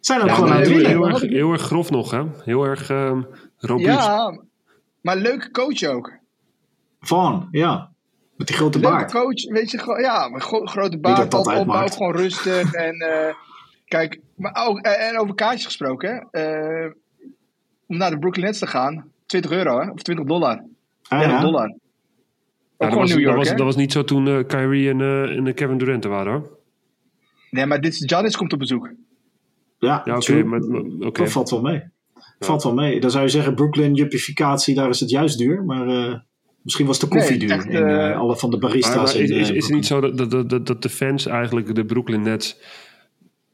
[0.00, 2.22] Zijn ook Ja, gewoon maar aan het heel, heel, erg, heel erg grof nog, hè?
[2.44, 3.22] Heel erg ehm
[3.58, 3.88] robuust.
[3.88, 4.42] Ja,
[5.00, 6.12] maar leuke coach ook.
[7.00, 7.90] Van, ja.
[8.36, 9.12] Met die grote Leuke baard.
[9.12, 11.90] coach, weet je, gewoon, ja, maar gro- grote dat baard, dat uitmaakt.
[11.90, 12.72] ook gewoon rustig.
[12.86, 13.34] en eh,
[13.84, 16.42] kijk, maar ook, eh, en over kaartjes gesproken, hè,
[16.84, 16.92] eh,
[17.86, 20.64] om naar de Brooklyn Nets te gaan, 20 euro, hè, of 20 dollar.
[21.08, 21.40] Ah, 30 ja.
[21.40, 21.68] dollar.
[21.68, 25.54] Ja, dat, was, New York, dat, was, dat niet zo toen Kyrie en, eh, en
[25.54, 26.56] Kevin Durant er waren, hoor.
[27.50, 28.90] Nee, maar dit is, Giannis komt op bezoek.
[29.78, 30.42] Ja, Ja, oké.
[30.44, 30.60] maar-
[31.06, 31.22] oké.
[31.22, 31.82] Dat valt wel mee.
[32.38, 33.00] Valt wel mee.
[33.00, 35.64] Dan zou je zeggen, Brooklyn, juppificatie, daar is het juist duur.
[35.64, 36.14] Maar eh,
[36.62, 37.56] misschien was de koffie Nee, duur.
[37.56, 39.14] echt, in eh, eh, alle van de barista's.
[39.14, 41.74] maar in, is, is, is het niet zo dat, dat, dat, dat de fans eigenlijk,
[41.74, 42.60] de Brooklyn Nets...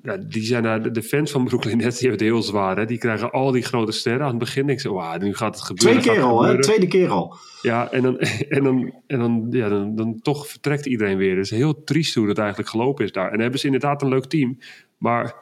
[0.03, 2.77] Ja, die zijn de- fans van Brooklyn Nets, die hebben het heel zwaar.
[2.77, 2.85] Hè?
[2.85, 4.23] Die krijgen al die grote sterren.
[4.23, 6.03] Aan het begin denk ik zo, wauw, nu gaat het gebeuren.
[6.03, 6.61] Twee keer al, hè?
[6.61, 7.37] Tweede keer al.
[7.63, 8.19] Ja, en dan,
[8.57, 11.37] en dan, en dan, ja, dan, dan toch vertrekt iedereen weer.
[11.37, 13.25] Het is heel triest hoe dat eigenlijk gelopen is daar.
[13.25, 14.59] En dan hebben ze inderdaad een leuk team.
[14.99, 15.35] Maar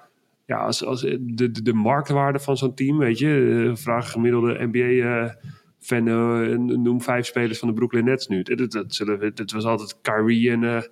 [0.52, 4.66] ja, als, als de, de, de marktwaarde van zo'n team, weet je, eh, vraag gemiddelde
[4.70, 8.42] NBA-fan, eh, noem vijf spelers van de Brooklyn Nets nu.
[8.42, 10.82] Dat, dat, dat, zullen we- dat was altijd Kyrie en, eh,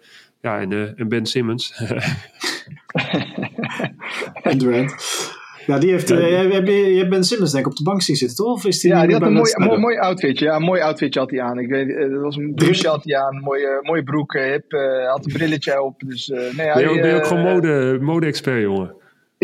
[0.41, 1.73] ja, en, eh, en Ben Simmons.
[4.43, 4.95] En Durant.
[5.67, 8.37] Ja, die heeft, je, je hebt Ben Simmons denk ik op de bank zien zitten,
[8.37, 8.55] toch?
[8.55, 10.45] Of is die Ja, die had een mooi, mooi, mooi outfitje.
[10.45, 11.59] Ja, een mooi outfitje had hij aan.
[11.59, 15.25] Ik weet, dat was een broesje had hij aan, mooie, mooie broek, hip, eh, had
[15.27, 16.01] een brilletje op.
[16.07, 18.95] Dus, eh, nee, ben, je hij, ook, ben je ook gewoon mode, mode-expert, jongen?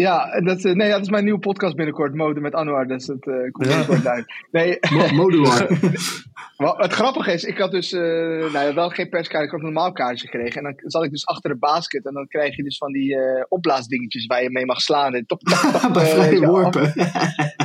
[0.00, 2.86] Ja, en dat, eh, nee, ja, dat is mijn nieuwe podcast binnenkort, Mode met Anwar.
[2.86, 3.68] Dus dat eh, komt Ja.
[3.68, 4.24] binnenkort uit.
[4.50, 4.78] Nee,
[5.20, 5.68] Modular.
[6.84, 8.00] Het grappige is, ik had dus eh,
[8.52, 10.64] nou ja, wel geen perskaart, ik had een normaal kaartje gekregen.
[10.64, 13.16] En dan zat ik dus achter de basket en dan krijg je dus van die
[13.16, 15.14] eh, opblaasdingetjes waar je mee mag slaan.
[15.14, 16.92] En top, top, top, bij vrije worpen.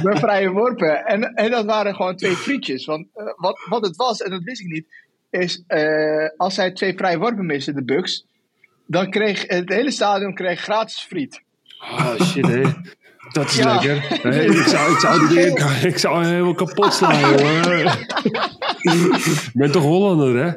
[0.03, 1.05] Bij vrije worpen.
[1.05, 2.85] En, en dat waren gewoon twee frietjes.
[2.85, 4.85] Want wat, wat het was, en dat wist ik niet,
[5.29, 5.63] is
[6.37, 8.25] als zij twee vrije worpen missen, de Bucks,
[8.87, 11.41] dan kreeg het hele stadion kreeg gratis friet.
[11.81, 12.61] Oh shit, hé.
[13.31, 13.73] Dat is Ja.
[13.73, 14.19] lekker.
[14.21, 15.39] Hey, ik, zou, ik, zou die
[15.91, 17.85] ik zou hem helemaal kapot slaan, jongen.
[18.81, 20.51] Ik ben toch Hollander, hè?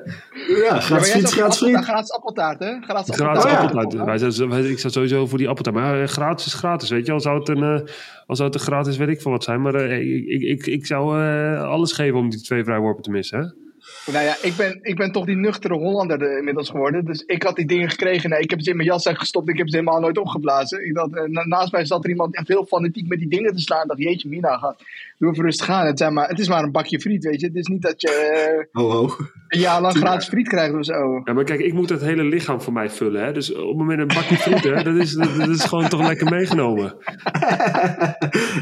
[0.66, 1.84] Ja, gratis fiets, gratis vriend.
[1.84, 2.80] Gratis appeltaart, hè?
[2.80, 3.56] Gratis Gratis Oh, ja.
[3.56, 4.04] appeltaart.
[4.20, 5.76] Wij zijn- wij- ik sta sowieso voor die appeltaart.
[5.76, 7.12] Maar ja, gratis is gratis, weet je.
[7.12, 7.80] Al zou het een, eh,
[8.26, 9.62] al zou het een gratis weet ik veel wat zijn.
[9.62, 13.10] Maar eh, ik, ik, ik, ik zou eh, alles geven om die twee vrijworpen te
[13.10, 13.46] missen, hè?
[14.12, 17.04] Nou ja, ik ben, ik ben toch die nuchtere Hollander eh, inmiddels geworden.
[17.04, 18.30] Dus ik had die dingen gekregen.
[18.30, 19.48] Nee, ik heb ze in mijn jaszak gestopt.
[19.48, 20.86] Ik heb ze helemaal nooit opgeblazen.
[20.86, 23.86] Ik eh, na- naast mij zat er iemand heel fanatiek met die dingen te slaan.
[23.86, 24.76] Dacht, jeetje, Mina.
[25.18, 25.86] Doe even rustig aan.
[25.86, 27.46] Het, zijn maar, het is maar een bakje friet, weet je.
[27.46, 29.10] Het is niet dat je Ho, ho.
[29.48, 31.20] een jaar lang gratis friet krijgt of zo.
[31.24, 33.32] Ja, maar kijk, ik moet het hele lichaam voor mij vullen, hè?
[33.32, 34.82] Dus op het moment een bakje friet, hè?
[34.82, 36.96] Dat is, dat, dat is gewoon toch lekker meegenomen.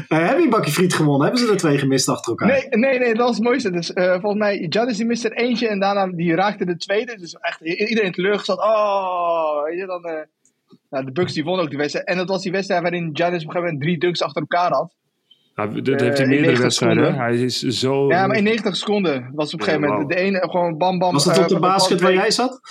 [0.07, 1.27] Nou, heb je een bakje friet gewonnen?
[1.27, 2.47] Hebben ze er twee gemist achter elkaar?
[2.47, 3.71] Nee, nee, nee, dat was het mooiste.
[3.71, 7.17] Dus eh, volgens mij, Giannis die miste er eentje en daarna die raakte de tweede.
[7.19, 8.59] Dus echt iedereen teleurgesteld.
[8.59, 10.03] Oh, weet je, dan...
[10.03, 10.21] eh,
[10.89, 12.07] nou, de Bucks die won ook de wedstrijd.
[12.07, 14.71] En dat was die wedstrijd waarin Giannis op een gegeven moment drie dunks achter elkaar
[14.71, 14.93] had.
[15.55, 17.03] Nou, dat Eh, heeft hij meerdere 90 wedstrijden.
[17.03, 17.09] hè?
[17.09, 17.25] seconden.
[17.35, 18.07] Hij is zo...
[18.07, 21.13] Ja, maar in 90 seconden was op een gegeven moment de ene gewoon bam bam.
[21.13, 22.61] Was dat eh, op de van bal basket waar jij zat?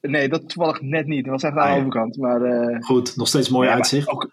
[0.00, 1.24] Nee, dat toevallig net niet.
[1.24, 1.78] Dat was echt aan Ah, de ja.
[1.78, 2.16] overkant.
[2.16, 4.08] Maar eh, Goed, nog steeds mooi ja, uitzicht.
[4.08, 4.30] ook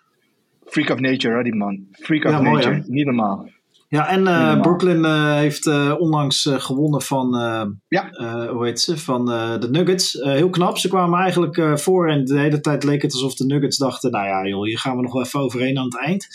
[0.66, 1.80] freak of nature, hoor, die man.
[1.92, 2.74] Freak of Ja, nature.
[2.76, 2.82] hè?
[2.86, 3.50] Niet normaal.
[3.90, 4.62] Ja, en eh.
[4.62, 8.10] Brooklyn eh, heeft eh, onlangs eh, gewonnen van, eh, Ja.
[8.12, 10.20] eh, hoe heet ze, van eh, de Nuggets.
[10.20, 13.36] Eh, heel knap, ze kwamen eigenlijk eh, voor en de hele tijd leek het alsof
[13.36, 15.98] de Nuggets dachten, nou ja joh, hier gaan we nog wel even overheen aan het
[16.00, 16.28] eind.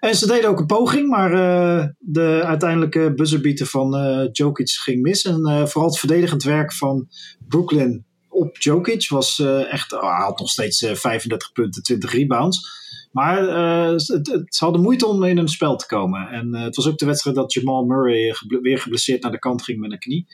[0.00, 5.02] En ze deden ook een poging, maar eh, de uiteindelijke buzzerbeater van eh Jokic ging
[5.02, 5.24] mis.
[5.24, 7.08] En eh, vooral het verdedigend werk van
[7.48, 9.38] Brooklyn op Jokic was
[9.70, 12.84] echt, hij had nog steeds eh, 35 punten, 20 rebounds.
[13.12, 13.42] Maar
[13.92, 16.28] het, het- ze hadden moeite om in een spel te komen.
[16.28, 19.80] En het was ook de wedstrijd dat Jamal Murray weer geblesseerd naar de kant ging
[19.80, 20.26] met een knie.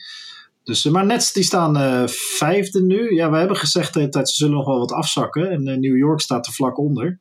[0.63, 3.15] Dus, maar Nets die staan vijfde nu.
[3.15, 5.49] Ja, we hebben gezegd tijd ze zullen nog wel wat afzakken.
[5.49, 7.19] En New York staat er vlak onder.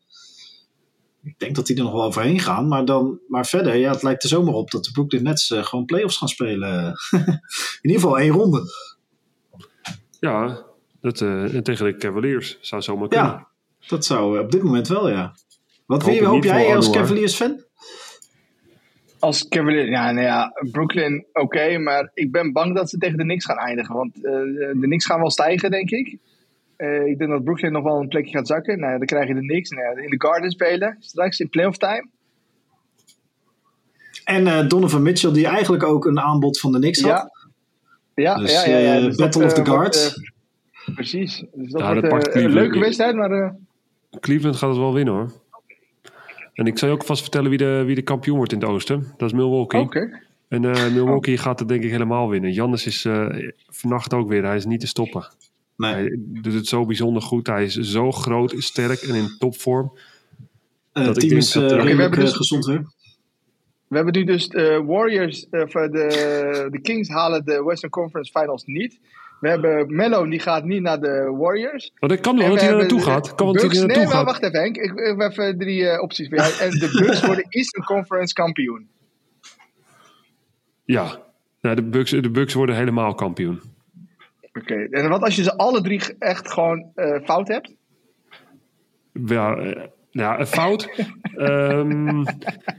[1.24, 2.68] Ik denk dat die er nog wel overheen gaan.
[2.68, 5.64] Maar, dan, maar verder, ja, het lijkt er zomaar op dat de Brooklyn Nets eh,
[5.64, 6.94] gewoon playoffs gaan spelen.
[7.82, 8.62] in ieder geval één ronde.
[10.20, 10.64] Ja,
[11.00, 13.26] dat, eh, tegen de Cavaliers zou zomaar kunnen.
[13.26, 13.48] Ja,
[13.86, 15.34] dat zou eh, op dit moment wel, ja.
[15.86, 17.00] Wat Hoop hoop jij als Anwar.
[17.00, 17.64] Cavaliers fan?
[19.18, 23.22] Als Cavaliers, ja, nou ja, Brooklyn oké, maar ik ben bang dat ze tegen de
[23.22, 23.94] Knicks gaan eindigen.
[23.94, 26.18] Want eh, de Knicks gaan wel stijgen, denk ik.
[26.82, 28.78] Eh, ik denk dat Brooklyn nog wel een plekje gaat zakken.
[28.80, 30.96] Nou, dan krijg je de Knicks nou in de Garden spelen.
[31.00, 32.08] Straks in playoff time.
[34.24, 37.10] En eh, Donovan Mitchell, die eigenlijk ook een aanbod van de Knicks had.
[37.10, 37.30] Ja.
[38.14, 38.96] Ja, Dus, ja, ja, ja.
[38.96, 40.20] eh, Dus Battle dat, of the Guards.
[40.94, 41.44] precies.
[41.54, 43.50] Dus dat Ja, wordt een leuke wedstrijd, maar eh,
[44.20, 45.32] Cleveland gaat het wel winnen hoor.
[46.54, 48.68] En ik zal je ook vast vertellen wie de, wie de kampioen wordt in het
[48.68, 49.06] oosten.
[49.16, 49.80] Dat is Milwaukee.
[49.80, 50.20] oké.
[50.48, 52.52] En eh, Milwaukee gaat het denk ik helemaal winnen.
[52.52, 53.26] Jannis is eh,
[53.68, 54.44] vannacht ook weer.
[54.44, 55.26] Hij is niet te stoppen.
[55.76, 55.92] Nee.
[55.94, 57.46] Hij doet het zo bijzonder goed.
[57.46, 59.98] Hij is zo groot, sterk en in topvorm.
[60.92, 62.84] Eh, dat ik team denk is dat, eh, we hebben dus- gezond weer.
[63.88, 67.90] We hebben nu dus de Warriors, eh, of, eh, de, de Kings halen de Western
[67.90, 68.98] Conference Finals niet.
[69.40, 71.92] We hebben Melo, die gaat niet naar de Warriors.
[71.98, 73.34] Maar dat kan wel dat we hij er naartoe de gaat.
[73.34, 74.24] Kan Bucks- er nee, naartoe maar gaat.
[74.24, 74.76] wacht even Henk.
[74.76, 76.52] Ik, ik heb even drie eh, opties voor jou.
[76.60, 78.88] En de Bucks worden Eastern Conference kampioen.
[80.84, 81.20] Ja.
[81.60, 83.60] Nou, de, Bucks, de Bucks worden helemaal kampioen.
[84.52, 87.74] Oké, en wat als je ze alle drie echt gewoon eh, fout hebt?
[89.26, 90.88] Ja, eh, ja een fout.
[91.32, 92.24] Ehm,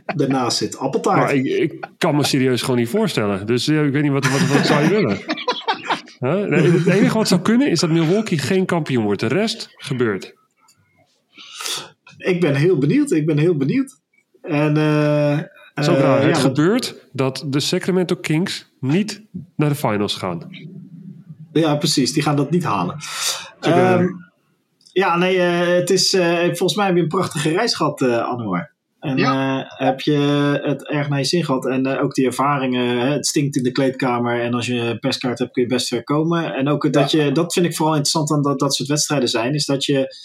[0.05, 1.19] Daarnaast zit appeltaart.
[1.19, 3.45] maar ik, ik kan me serieus gewoon niet voorstellen.
[3.45, 5.17] Dus eh, ik weet niet wat, wat, wat zou je willen.
[6.19, 6.45] Huh?
[6.45, 9.19] Nee, het enige wat zou kunnen is dat Milwaukee geen kampioen wordt.
[9.19, 10.33] De rest gebeurt.
[12.17, 13.11] Ik ben heel benieuwd.
[13.11, 13.99] Ik ben heel benieuwd.
[14.41, 15.39] En eh
[15.73, 19.21] Het ja, gebeurt dat de Sacramento Kings niet
[19.55, 20.49] naar de finals gaan.
[21.53, 22.13] Ja, precies.
[22.13, 22.95] Die gaan dat niet halen.
[23.59, 24.07] eh, Ehm,
[24.91, 28.17] ja, nee, eh, het is, eh, volgens mij heb je een prachtige reis gehad, eh
[28.17, 28.71] Anouar.
[28.99, 29.17] En
[29.67, 30.17] heb je
[30.63, 31.65] het erg naar je zin gehad.
[31.67, 33.11] En ook die ervaringen.
[33.11, 34.41] Het stinkt in de kleedkamer.
[34.41, 36.53] En als je een perskaart hebt, kun je best ver komen.
[36.53, 39.53] En ook dat je, dat vind ik vooral interessant aan dat, dat soort wedstrijden zijn.
[39.53, 40.15] Is dat je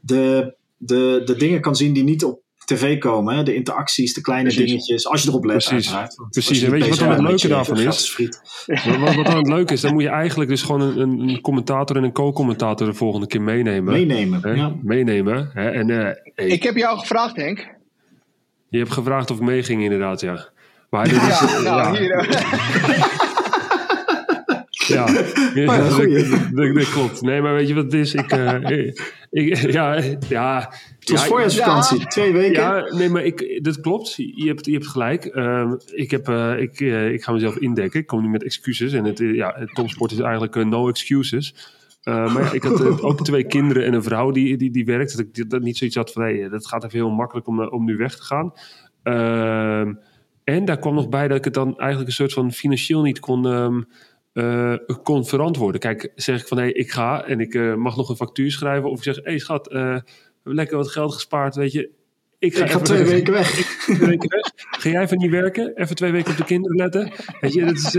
[0.00, 3.36] de, de, de dingen kan zien die niet op tv komen.
[3.36, 3.42] Hè?
[3.42, 4.66] De interacties, de kleine Precies.
[4.66, 5.06] dingetjes.
[5.06, 5.72] Als je erop let, Precies.
[5.72, 6.14] uiteraard.
[6.16, 6.62] Want Precies.
[6.62, 8.16] En weet je wat dan het leuke daarvan is?
[8.66, 10.98] Wat, wat, wat dan het leuke is, dan moet je eigenlijk dus gewoon een,
[11.28, 13.92] een, commentator en een co-commentator de volgende keer meenemen.
[13.92, 14.40] Meenemen.
[14.42, 14.50] Hè?
[14.50, 14.72] Ja.
[14.82, 15.50] Meenemen.
[15.52, 15.70] Hè?
[15.70, 17.66] En eh, hey, Ik heb jou gevraagd, Henk.
[18.68, 20.48] je hebt gevraagd of ik meeging inderdaad, ja.
[20.90, 23.26] Maar is, Ja, nou, ja, hier.
[24.88, 25.06] ja,
[25.54, 25.88] ja,
[26.72, 27.20] dat, klopt.
[27.22, 28.14] Nee, maar weet je wat het is?
[28.14, 28.86] Ik, eh,
[29.30, 32.06] ik, ja, ja, Het was ja, voorjaarsvakantie.
[32.06, 32.62] Twee weken.
[32.62, 34.14] Ja, nee, maar ik, dat klopt.
[34.14, 35.24] Je hebt, je hebt gelijk.
[35.24, 38.00] Ehm, ik, heb, eh, ik, eh, ik ga mezelf indekken.
[38.00, 38.92] Ik kom nu met excuses.
[38.92, 41.76] En het, ja, het topsport is eigenlijk no excuses.
[42.02, 45.16] Eh, maar ja, ik had ook twee kinderen en een vrouw die, die, die werkt.
[45.16, 47.84] Dat ik dat niet zoiets had van, hey, dat gaat even heel makkelijk om, om
[47.84, 48.52] nu weg te gaan.
[49.02, 49.94] Ehm,
[50.44, 53.20] En daar kwam nog bij dat ik het dan eigenlijk een soort van financieel niet
[53.20, 53.82] kon, ehm,
[54.38, 55.80] eh, kon verantwoorden.
[55.80, 58.50] Kijk, zeg ik van hé, hey, ik ga en ik eh, mag nog een factuur
[58.50, 58.90] schrijven.
[58.90, 60.02] Of ik zeg, hé hey, schat, uh, we
[60.34, 61.90] hebben lekker wat geld gespaard, weet je.
[62.38, 63.50] Ik ga, ik ga twee weken weg.
[63.84, 64.52] Twee weken weg.
[64.54, 65.76] Ga jij even niet werken?
[65.76, 67.12] Even twee weken op de kinderen letten?
[67.40, 67.94] Weet je, dat is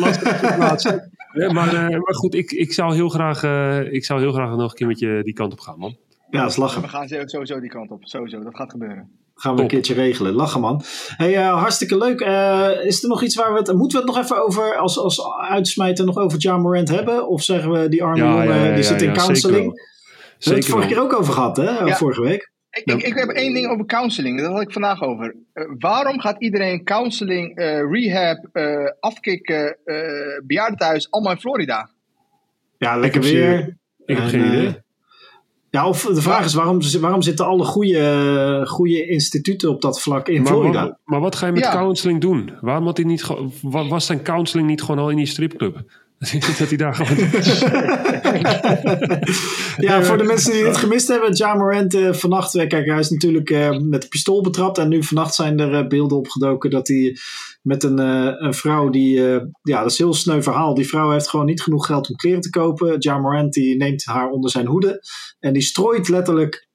[0.00, 1.10] lastig plaatsen.
[1.32, 3.42] Ja, maar, maar goed, ik, ik, zou heel graag,
[3.90, 5.96] ik zou heel graag nog een keer met je die kant op gaan, man.
[6.30, 6.82] Ja, dat is lachen.
[6.82, 8.04] We gaan sowieso die kant op.
[8.04, 9.10] Sowieso, dat gaat gebeuren.
[9.34, 9.58] Gaan we Top.
[9.58, 10.32] een keertje regelen.
[10.32, 10.82] Lachen man.
[11.16, 12.20] Hey, uh, hartstikke leuk.
[12.20, 13.72] Uh, is er nog iets waar we het...
[13.72, 17.28] Moeten we het nog even over, als, als uitsmijter, nog over John Morant hebben?
[17.28, 19.64] Of zeggen we, die arme ja, jongen, ja, ja, die zit in counseling?
[19.64, 19.82] Zeker
[20.38, 21.94] we hebben het vorige keer ook over gehad, hè?
[21.94, 22.50] Vorige week.
[22.70, 24.40] Ik, ik, ik, heb één ding over counseling.
[24.40, 25.34] Dat had ik vandaag over.
[25.54, 27.52] Uh, waarom gaat iedereen counseling,
[27.90, 28.48] rehab,
[29.00, 29.76] afkicken,
[30.46, 31.90] bejaardentehuis allemaal in Florida?
[32.78, 33.76] Ja, lekker weer.
[34.04, 34.81] Ik heb geen idee.
[35.72, 40.28] Ja, of de vraag is waarom, waarom zitten alle goede, goede instituten op dat vlak
[40.28, 40.80] in maar, Florida?
[40.80, 41.72] Maar, maar, wat ga je met ja.
[41.72, 42.50] counseling doen?
[42.60, 43.26] Waarom had hij niet,
[43.62, 45.82] was zijn counseling niet gewoon al in die stripclub?
[46.58, 47.16] dat hij daar gewoon.
[49.88, 52.66] ja, voor de mensen die het gemist hebben, Ja Morant uh, vannacht.
[52.66, 54.78] Kijk, hij is natuurlijk uh, met een pistool betrapt.
[54.78, 57.16] En nu vannacht zijn er uh, beelden opgedoken dat hij
[57.62, 57.98] met een,
[58.44, 59.20] een vrouw die.
[59.62, 60.74] ja, dat is een heel sneu verhaal.
[60.74, 62.96] Die vrouw heeft gewoon niet genoeg geld om kleren te kopen.
[62.98, 65.00] Ja Morant die neemt haar onder zijn hoede.
[65.38, 66.70] En die strooit letterlijk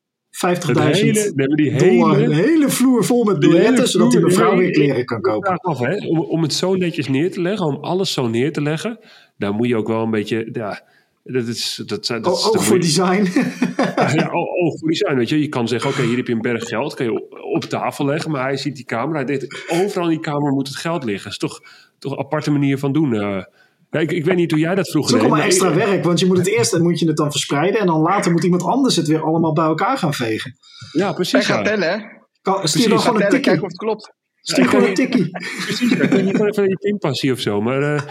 [0.45, 1.33] 50.000 hele,
[1.77, 2.21] dollar.
[2.21, 5.57] Een hele vloer vol met biljetten, zodat die mevrouw weer kleren kan kopen.
[5.57, 6.07] Af, hè?
[6.07, 8.99] Om, om het zo netjes neer te leggen, om alles zo neer te leggen,
[9.37, 10.49] dan moet je ook wel een beetje.
[10.51, 10.81] Ja,
[11.23, 13.23] dat is, dat, dat, dat ook voor design.
[14.15, 15.15] ja, ook voor design.
[15.15, 15.39] Weet je.
[15.39, 17.27] je kan zeggen: oké, hier heb je een berg geld, kan je
[17.57, 19.15] op tafel leggen, maar hij ziet die kamer.
[19.15, 21.23] Hij denkt: overal in die kamer moet het geld liggen.
[21.23, 21.61] Dat is toch,
[21.99, 23.13] toch een aparte manier van doen.
[23.13, 23.41] Uh,
[23.89, 25.21] ja, ik, ik, weet niet hoe jij dat vroeger deed.
[25.21, 27.31] Het is ook allemaal extra werk, want je moet het eerst moet je het dan
[27.31, 30.55] verspreiden en dan later moet iemand anders het weer allemaal bij elkaar gaan vegen.
[30.91, 31.31] Ja, precies.
[31.31, 31.97] Hij gaat tellen, hè?
[32.41, 33.41] Kan, stuur dan gewoon een tikkie.
[33.41, 34.15] Kijken of het klopt.
[34.41, 35.29] Stuur ja, gewoon een tikkie.
[35.65, 38.01] Precies, ik weet niet gewoon even je pinpassie of zo, maar uh,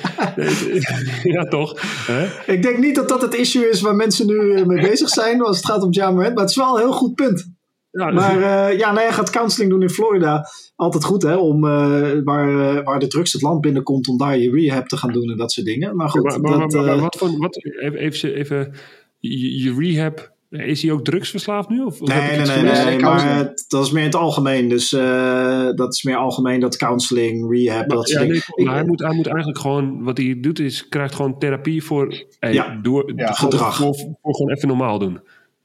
[1.34, 1.74] ja toch.
[2.06, 2.52] Hè?
[2.52, 5.56] Ik denk niet dat dat het issue is waar mensen nu mee bezig zijn als
[5.56, 7.55] het gaat om Jamarant, maar het is wel een heel goed punt.
[7.96, 10.48] Ja, maar uh, ja, nou, hij gaat counseling doen in Florida.
[10.76, 11.36] Altijd goed, hè?
[11.36, 14.96] Om, uh, waar, uh, waar de drugs het land binnenkomt, om daar je rehab te
[14.96, 15.96] gaan doen en dat soort dingen.
[15.96, 18.74] Maar goed, ja, maar, dat, maar, maar, wat voor, wat, even, even, even
[19.18, 21.82] je, je rehab is hij ook drugsverslaafd nu?
[21.82, 24.68] Of, nee, nee, nee, nee, nee, maar het, dat is meer in het algemeen.
[24.68, 28.72] Dus uh, dat is meer algemeen dat counseling, rehab, maar, dat ja, soort nee, dingen.
[28.72, 32.52] hij, moet, hij moet eigenlijk gewoon, wat hij doet is, krijgt gewoon therapie voor, hey,
[32.52, 33.76] Ja, door, ja, gedrag.
[33.76, 35.20] Voor, voor gewoon even normaal doen.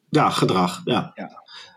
[0.09, 1.13] Ja, gedrag, ja.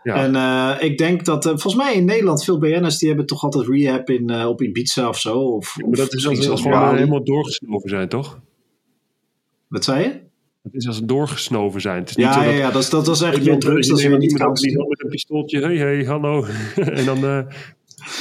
[0.05, 0.15] Ja.
[0.15, 3.43] En uh, ik denk dat, uh, volgens mij in Nederland, veel BN'ers die hebben toch
[3.43, 5.37] altijd rehab in, uh, op Ibiza of zo.
[5.39, 6.97] Of, Ja, maar dat is als Bali.
[6.97, 8.39] helemaal doorgesnoven zijn, toch?
[9.67, 10.23] Wat zei je?
[10.63, 11.99] Het is als ze doorgesnoven zijn.
[11.99, 13.85] Het is niet Ja, zo ja, dat ja, dat is, dat is echt weer drugs,
[13.85, 15.59] je dat is weer niet loopt met een pistooltje.
[15.61, 16.45] Hey, hey, hallo.
[16.75, 17.47] en dan...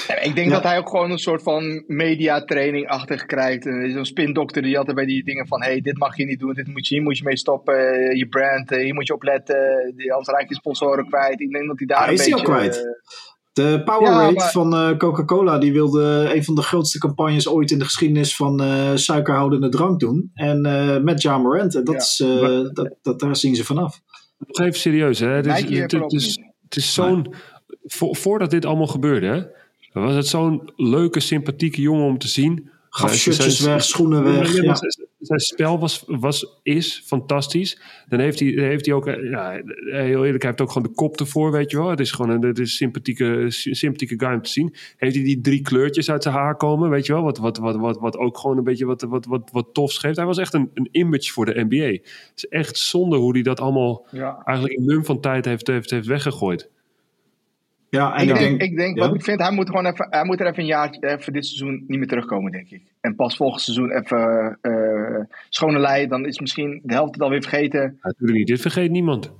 [0.09, 0.55] Ja, Ik denk Ja.
[0.55, 3.67] dat hij ook gewoon een soort van mediatraining-achtig krijgt.
[3.67, 5.63] En Zo'n spindokter die altijd bij die dingen van...
[5.63, 7.75] hey, dit mag je niet doen, dit moet je, hier moet je mee stoppen.
[7.93, 9.93] eh, Je brand, eh, hier moet je op letten.
[9.97, 11.41] die- Anders raak je sponsoren kwijt.
[11.41, 12.47] Ik denk dat hij daar een is hij beetje...
[12.47, 12.77] al kwijt?
[12.77, 12.83] eh,
[13.53, 17.71] De Powerade Ja, maar- van eh, Coca-Cola, die wilde een van de grootste campagnes ooit
[17.71, 20.31] in de geschiedenis van eh, suikerhoudende drank doen.
[20.35, 21.75] En eh, met Ja Morant.
[21.75, 22.01] En dat Ja.
[22.01, 24.01] is, eh, dat, dat, daar zien ze vanaf.
[24.39, 25.29] nog even serieus, hè.
[25.29, 26.47] Het is, het, is, niet.
[26.63, 27.35] het is zo'n...
[27.87, 29.43] Vo, voordat dit allemaal gebeurde, hè,
[30.03, 32.73] was het zo'n leuke, sympathieke jongen om te zien.
[32.91, 34.63] Gaf Eh, shirtjes zijn- weg, schoenen weg.
[34.63, 34.75] Ja.
[34.75, 37.81] zijn, zijn spel was, was, is fantastisch.
[38.09, 39.51] Dan heeft hij, dan heeft hij ook, eh, ja,
[39.91, 41.91] heel eerlijk, hij heeft ook gewoon de kop ervoor, weet je wel.
[41.91, 44.75] Het is gewoon een, het is een sympathieke, sympathieke guy om te zien.
[44.97, 47.23] Heeft hij die drie kleurtjes uit zijn haar komen, weet je wel.
[47.23, 50.17] Wat, wat, wat, wat, wat ook gewoon een beetje wat, wat, wat, wat tofs geeft.
[50.17, 51.85] Hij was echt een, een image voor de NBA.
[51.87, 54.43] Het is echt zonde hoe hij dat allemaal ja.
[54.45, 56.71] eigenlijk in mum van tijd heeft, heeft, heeft weggegooid.
[57.95, 59.07] Ja, en ik, ik denk, denk, ik denk ja.
[59.07, 61.47] wat ik vind, hij moet gewoon even, hij moet er even een jaar, even dit
[61.47, 62.83] seizoen niet meer terugkomen, denk ik.
[63.01, 67.43] En pas volgend seizoen even eh schone lei, dan is misschien de helft het alweer
[67.43, 67.99] vergeten.
[68.03, 68.47] Natuurlijk niet.
[68.47, 69.33] Dit vergeet niemand.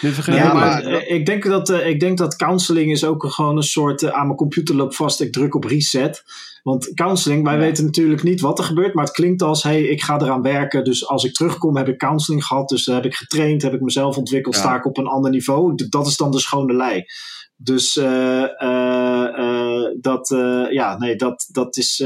[0.00, 0.64] Dit vergeet Ja, niemand.
[0.64, 4.12] maar eh, ik denk, dat, eh, ik denk dat counseling is ook gewoon een soort
[4.12, 6.22] aan mijn computer loopt vast, ik druk op reset.
[6.62, 7.60] Want counseling, wij Ja.
[7.60, 10.84] weten natuurlijk niet wat er gebeurt, maar het klinkt als, hey, ik ga eraan werken.
[10.84, 14.16] Dus als ik terugkom heb ik counseling gehad, dus heb ik getraind, heb ik mezelf
[14.16, 14.60] ontwikkeld, Ja.
[14.60, 15.74] sta ik op een ander niveau.
[15.88, 17.04] Dat is dan de schone lei.
[17.62, 20.28] Dus eh, eh, eh, dat,
[20.70, 22.04] ja, nee, dat, dat is...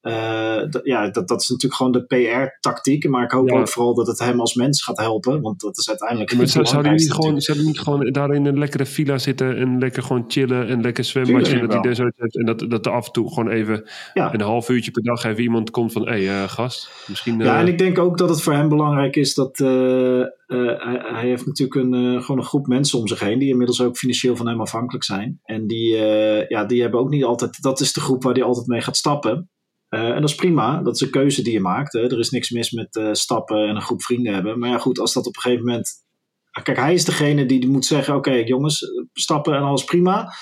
[0.00, 3.08] eh, ja, dat, dat is natuurlijk gewoon de PR-tactiek.
[3.08, 3.58] Maar ik hoop Ja.
[3.58, 5.40] ook vooral dat het hem als mens gaat helpen.
[5.40, 8.30] Want dat is uiteindelijk Maar het zou, zou, die niet gewoon, zou niet gewoon daar
[8.34, 12.12] in een lekkere villa zitten en lekker gewoon chillen en lekker zwembadje en dat hij
[12.16, 14.34] heeft en dat, dat er af en toe gewoon even Ja.
[14.34, 17.38] een half uurtje per dag even iemand komt van hé hey, eh, gast, misschien...
[17.38, 20.26] Ja, eh, en ik denk ook dat het voor hem belangrijk is dat eh, eh,
[20.46, 23.96] hij, hij heeft natuurlijk een, gewoon een groep mensen om zich heen die inmiddels ook
[23.96, 25.40] financieel van hem afhankelijk zijn.
[25.44, 28.42] En die, eh, ja, die hebben ook niet altijd, dat is de groep waar hij
[28.42, 29.50] altijd mee gaat stappen.
[29.90, 31.92] Eh, en dat is prima, dat is een keuze die je maakt.
[31.92, 32.00] Hè.
[32.00, 34.58] Er is niks mis met eh, stappen en een groep vrienden hebben.
[34.58, 35.90] Maar ja, goed, als dat op een gegeven moment.
[36.62, 40.32] Kijk, hij is degene die moet zeggen: Oké, jongens, stappen en alles prima.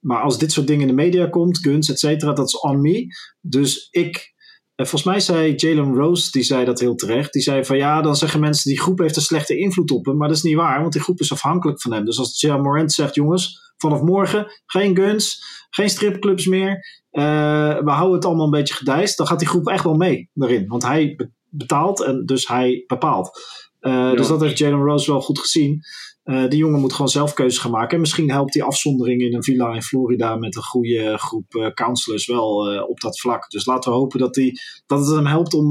[0.00, 2.80] Maar als dit soort dingen in de media komt, guns, et cetera, dat is on
[2.80, 3.06] me.
[3.40, 4.34] Dus ik
[4.74, 7.32] en volgens mij zei Jalen Rose, die zei dat heel terecht.
[7.32, 10.16] Die zei van ja, dan zeggen mensen die groep heeft een slechte invloed op hem.
[10.16, 12.04] Maar dat is niet waar, want die groep is afhankelijk van hem.
[12.04, 17.02] Dus als Ja Morant zegt, jongens, vanaf morgen geen guns, geen stripclubs meer.
[17.14, 19.16] Eh, we houden het allemaal een beetje gedijst.
[19.16, 20.66] Dan gaat die groep echt wel mee daarin.
[20.66, 23.40] Want hij be- betaalt en dus hij bepaalt.
[23.80, 25.80] Eh, Dus dat heeft Jalen Rose wel goed gezien.
[26.22, 27.94] Eh, die jongen moet gewoon zelf keuzes gaan maken.
[27.94, 32.26] En misschien helpt die afzondering in een villa in Florida met een goede groep counselors
[32.26, 33.48] wel op dat vlak.
[33.50, 35.68] Dus laten we hopen dat, die, dat het hem helpt om,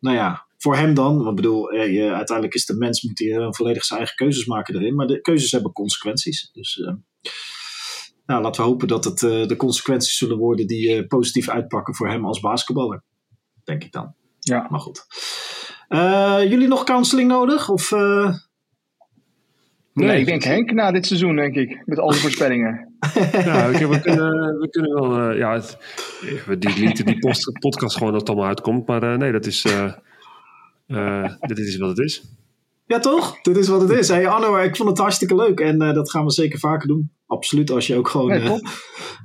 [0.00, 1.16] nou ja, voor hem dan.
[1.16, 4.74] Want ik bedoel, je- uiteindelijk is de mens, moet hij volledig zijn eigen keuzes maken
[4.74, 4.94] erin.
[4.94, 6.50] Maar de keuzes hebben consequenties.
[6.52, 6.80] Dus
[8.26, 11.94] nou, laten we hopen dat het eh, de consequenties zullen worden die eh, positief uitpakken
[11.94, 13.02] voor hem als basketballer.
[13.64, 14.14] Denk ik dan.
[14.40, 14.66] Ja.
[14.70, 15.06] Maar goed.
[15.88, 17.68] Eh, jullie nog counseling nodig?
[17.68, 18.34] Of, eh,
[19.92, 21.82] Nee, ik denk Henk na dit seizoen, denk ik.
[21.84, 22.94] Met al die voorspellingen.
[23.32, 25.30] Ja, oké, we, kunnen, we kunnen wel.
[25.30, 25.76] eh, ja, het,
[26.46, 28.86] we deleten die post, podcast gewoon dat het allemaal uitkomt.
[28.86, 29.64] Maar eh, nee, dat is.
[29.64, 29.92] eh,
[30.86, 32.22] eh, dit is wat het is.
[32.86, 33.40] Ja, toch?
[33.42, 34.08] Dit is wat het is.
[34.08, 35.60] Hey, Anno, ik vond het hartstikke leuk.
[35.60, 37.10] En eh, dat gaan we zeker vaker doen.
[37.26, 38.28] Absoluut, als je ook gewoon...
[38.28, 38.60] Nee,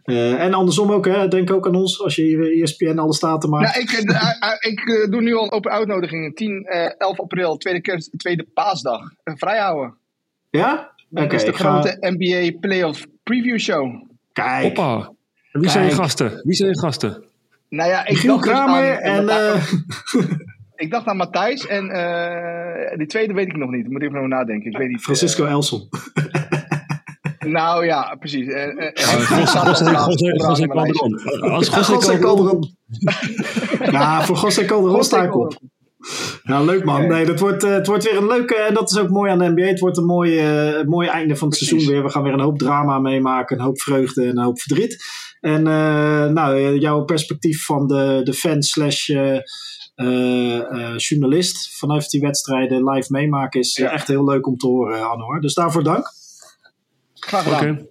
[0.04, 1.28] eh, eh, en andersom ook, hè.
[1.28, 3.76] Denk ook aan ons als je ESPN alle staten maakt.
[3.76, 6.36] Nou, ik, eh, ik doe nu al een open uitnodiging.
[6.36, 9.02] 10, eh 11 april, tweede, kerst, tweede paasdag.
[9.24, 9.97] Vrijhouden.
[10.49, 10.91] Ja?
[11.12, 11.82] Oké, Dat is de ga...
[11.82, 14.10] grote NBA Playoff Preview Show.
[14.34, 14.64] Kijk.
[14.64, 15.12] Hoppa.
[15.52, 16.02] Wie zijn je Kijk.
[16.02, 16.41] gasten?
[16.43, 17.24] Wie zijn je gasten?
[17.70, 19.30] Nou ja, ik dacht dus Kramer aan, en...
[19.30, 19.64] eh,
[20.76, 23.88] Ik dacht aan Matthijs en eh, die tweede weet ik nog niet.
[23.89, 24.72] Moet ik even over nadenken.
[24.72, 25.02] Ik weet niet.
[25.02, 25.89] Francisco Elson.
[27.48, 28.46] Nou ja, precies.
[28.46, 28.94] José.
[30.68, 31.20] Calderon.
[31.52, 32.76] Als José Calderon.
[33.92, 35.60] Ja, voor José Calderon sta ik op.
[36.44, 37.08] Nou, leuk man.
[37.08, 39.38] Nee, dat wordt, eh, het wordt weer een leuke, en dat is ook mooi aan
[39.38, 39.66] de NBA.
[39.66, 41.68] Het wordt een mooi, eh, mooi einde van het Precies.
[41.68, 42.04] seizoen weer.
[42.04, 45.04] We gaan weer een hoop drama meemaken, een hoop vreugde en een hoop verdriet.
[45.39, 49.10] En eh, nou, jouw perspectief van de, de fan slash
[50.98, 53.92] journalist vanuit die wedstrijden live meemaken is Ja.
[53.92, 55.42] echt heel leuk om te horen, Anne hoor.
[55.42, 56.06] Dus daarvoor dank.
[57.26, 57.56] Graag Oké.
[57.56, 57.88] gedaan.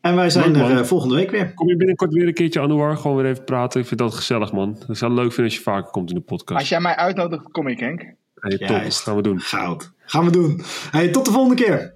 [0.00, 0.78] En wij zijn Leuk, er man.
[0.78, 1.54] eh, volgende week weer.
[1.54, 2.96] Kom je binnenkort weer een keertje Anouar?
[2.96, 3.80] Gewoon weer even praten.
[3.80, 4.76] Ik vind dat gezellig, man.
[4.88, 6.60] Ik zou het leuk vinden als je vaker komt in de podcast.
[6.60, 8.00] Als jij mij uitnodigt, kom ik, Henk.
[8.34, 9.00] Hey, top, Juist.
[9.00, 9.40] gaan we doen.
[9.40, 9.92] Goud.
[10.04, 10.60] Gaan we doen.
[10.90, 11.94] Hey, tot de volgende keer.